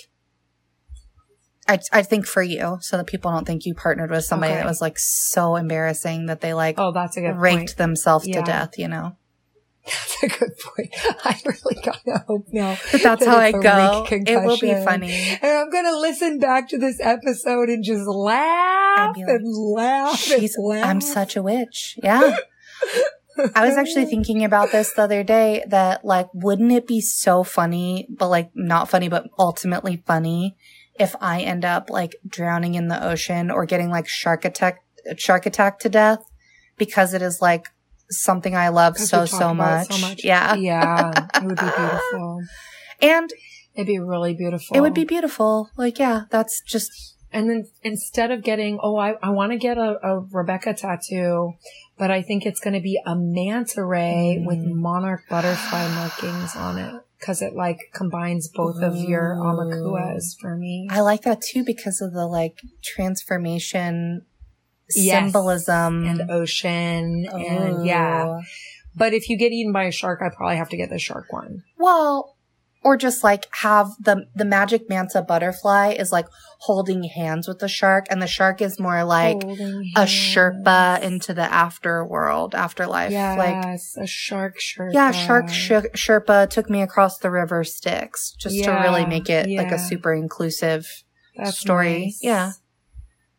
[1.68, 4.60] I, I think for you, so that people don't think you partnered with somebody Okay.
[4.62, 7.76] that was like so embarrassing that they like Oh, that's a good raked point.
[7.76, 8.40] themselves Yeah.
[8.40, 9.16] to death, you know?
[9.84, 10.90] That's a good point.
[11.24, 12.76] I really gotta hope now.
[12.92, 14.06] But that's that how I go.
[14.08, 15.12] It will be funny.
[15.42, 19.42] And I'm gonna listen back to this episode and just laugh be and
[19.74, 20.86] laugh She's, and laugh.
[20.88, 21.98] I'm such a witch.
[22.00, 22.36] Yeah.
[23.56, 27.42] I was actually thinking about this the other day that like, wouldn't it be so
[27.42, 30.56] funny, but like not funny, but ultimately funny
[31.02, 34.84] if I end up like drowning in the ocean or getting like shark attack,
[35.16, 36.22] shark attack to death
[36.78, 37.66] because it is like
[38.08, 39.92] something I love so, so much.
[39.92, 40.24] so much.
[40.24, 40.54] Yeah.
[40.54, 42.42] yeah, it would be beautiful.
[43.00, 43.30] And
[43.74, 44.76] It'd be really beautiful.
[44.76, 45.70] it would be beautiful.
[45.76, 49.76] Like, yeah, that's just, And then instead of getting, oh, I, I want to get
[49.76, 51.54] a, a Rebecca tattoo,
[51.98, 54.74] but I think it's going to be a manta ray with Mm.
[54.76, 56.94] monarch butterfly markings on it.
[57.20, 60.88] Cause it like combines both of your amakuas for me.
[60.90, 64.26] I like that too because of the like transformation
[64.94, 65.22] Yes.
[65.24, 66.04] symbolism.
[66.06, 68.40] and ocean and yeah.
[68.94, 71.32] But if you get eaten by a shark, I probably have to get the shark
[71.32, 71.62] one.
[71.78, 72.36] Well,
[72.84, 76.26] or just like have the the magic manta butterfly is like
[76.58, 80.10] holding hands with the shark, and the shark is more like Holding a hands.
[80.10, 83.12] Sherpa into the afterworld, afterlife.
[83.12, 84.92] Like a shark Sherpa.
[84.92, 89.48] yeah, shark Sh- Sherpa took me across the river Styx just to really make it
[89.48, 90.86] like a super inclusive
[91.36, 92.02] That's story.
[92.06, 92.20] nice.
[92.22, 92.52] Yeah.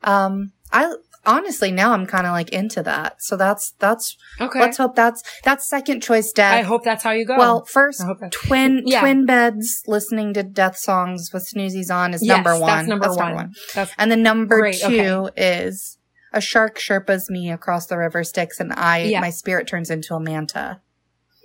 [0.03, 0.93] Um, I
[1.25, 3.21] honestly now I'm kind of like into that.
[3.23, 4.59] So that's that's Okay.
[4.59, 6.53] let's hope that's that's second choice death.
[6.53, 7.37] I hope that's how you go.
[7.37, 8.99] Well, first I hope that- twin Yeah.
[9.01, 12.67] twin beds listening to death songs with snoozies on is Yes, number one.
[12.69, 13.53] That's number, one.
[13.73, 15.97] That's And then number Great, two is
[16.33, 19.19] a shark sherpas me across the river Styx, and I Yeah.
[19.21, 20.81] my spirit turns into a manta.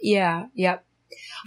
[0.02, 0.46] yeah.
[0.54, 0.84] Yep.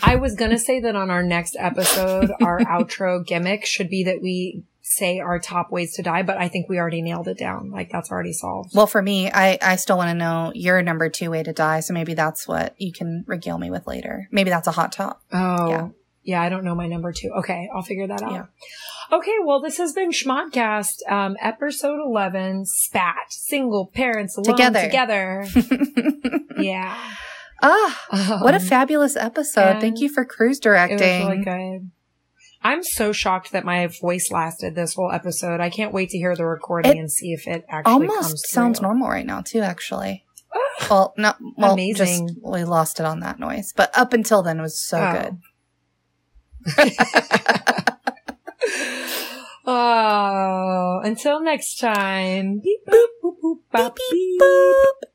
[0.03, 4.03] I was going to say that on our next episode, our outro gimmick should be
[4.03, 7.37] that we say our top ways to die, but I think we already nailed it
[7.37, 7.71] down.
[7.71, 8.71] Like that's already solved.
[8.75, 11.81] Well, for me, I, I still want to know your number two way to die.
[11.81, 14.27] So maybe that's what you can regale me with later.
[14.31, 15.21] Maybe that's a hot top.
[15.31, 15.87] Oh, yeah.
[16.23, 17.29] yeah I don't know my number two.
[17.39, 17.69] Okay.
[17.73, 18.31] I'll figure that out.
[18.31, 18.45] Yeah.
[19.11, 19.35] Okay.
[19.43, 24.81] Well, this has been Schmodcast, um, episode 11, spat, single parents alone together.
[24.81, 25.45] Together.
[26.57, 26.97] yeah.
[27.63, 29.79] Ah, um, what a um, fabulous episode.
[29.79, 30.97] Thank you for cruise directing.
[30.97, 31.91] It was really good.
[32.63, 35.59] I'm so shocked that my voice lasted this whole episode.
[35.59, 38.81] I can't wait to hear the recording it and see if it actually almost sounds
[38.81, 39.61] normal right now too.
[39.61, 41.73] Actually, ah, well, not well.
[41.73, 42.27] Amazing.
[42.27, 45.13] Just we lost it on that noise, but up until then it was so oh.
[45.13, 45.37] good.
[49.65, 52.59] oh, until next time.
[52.59, 55.10] Beep, boop, boop, boop, beep, beep, boop.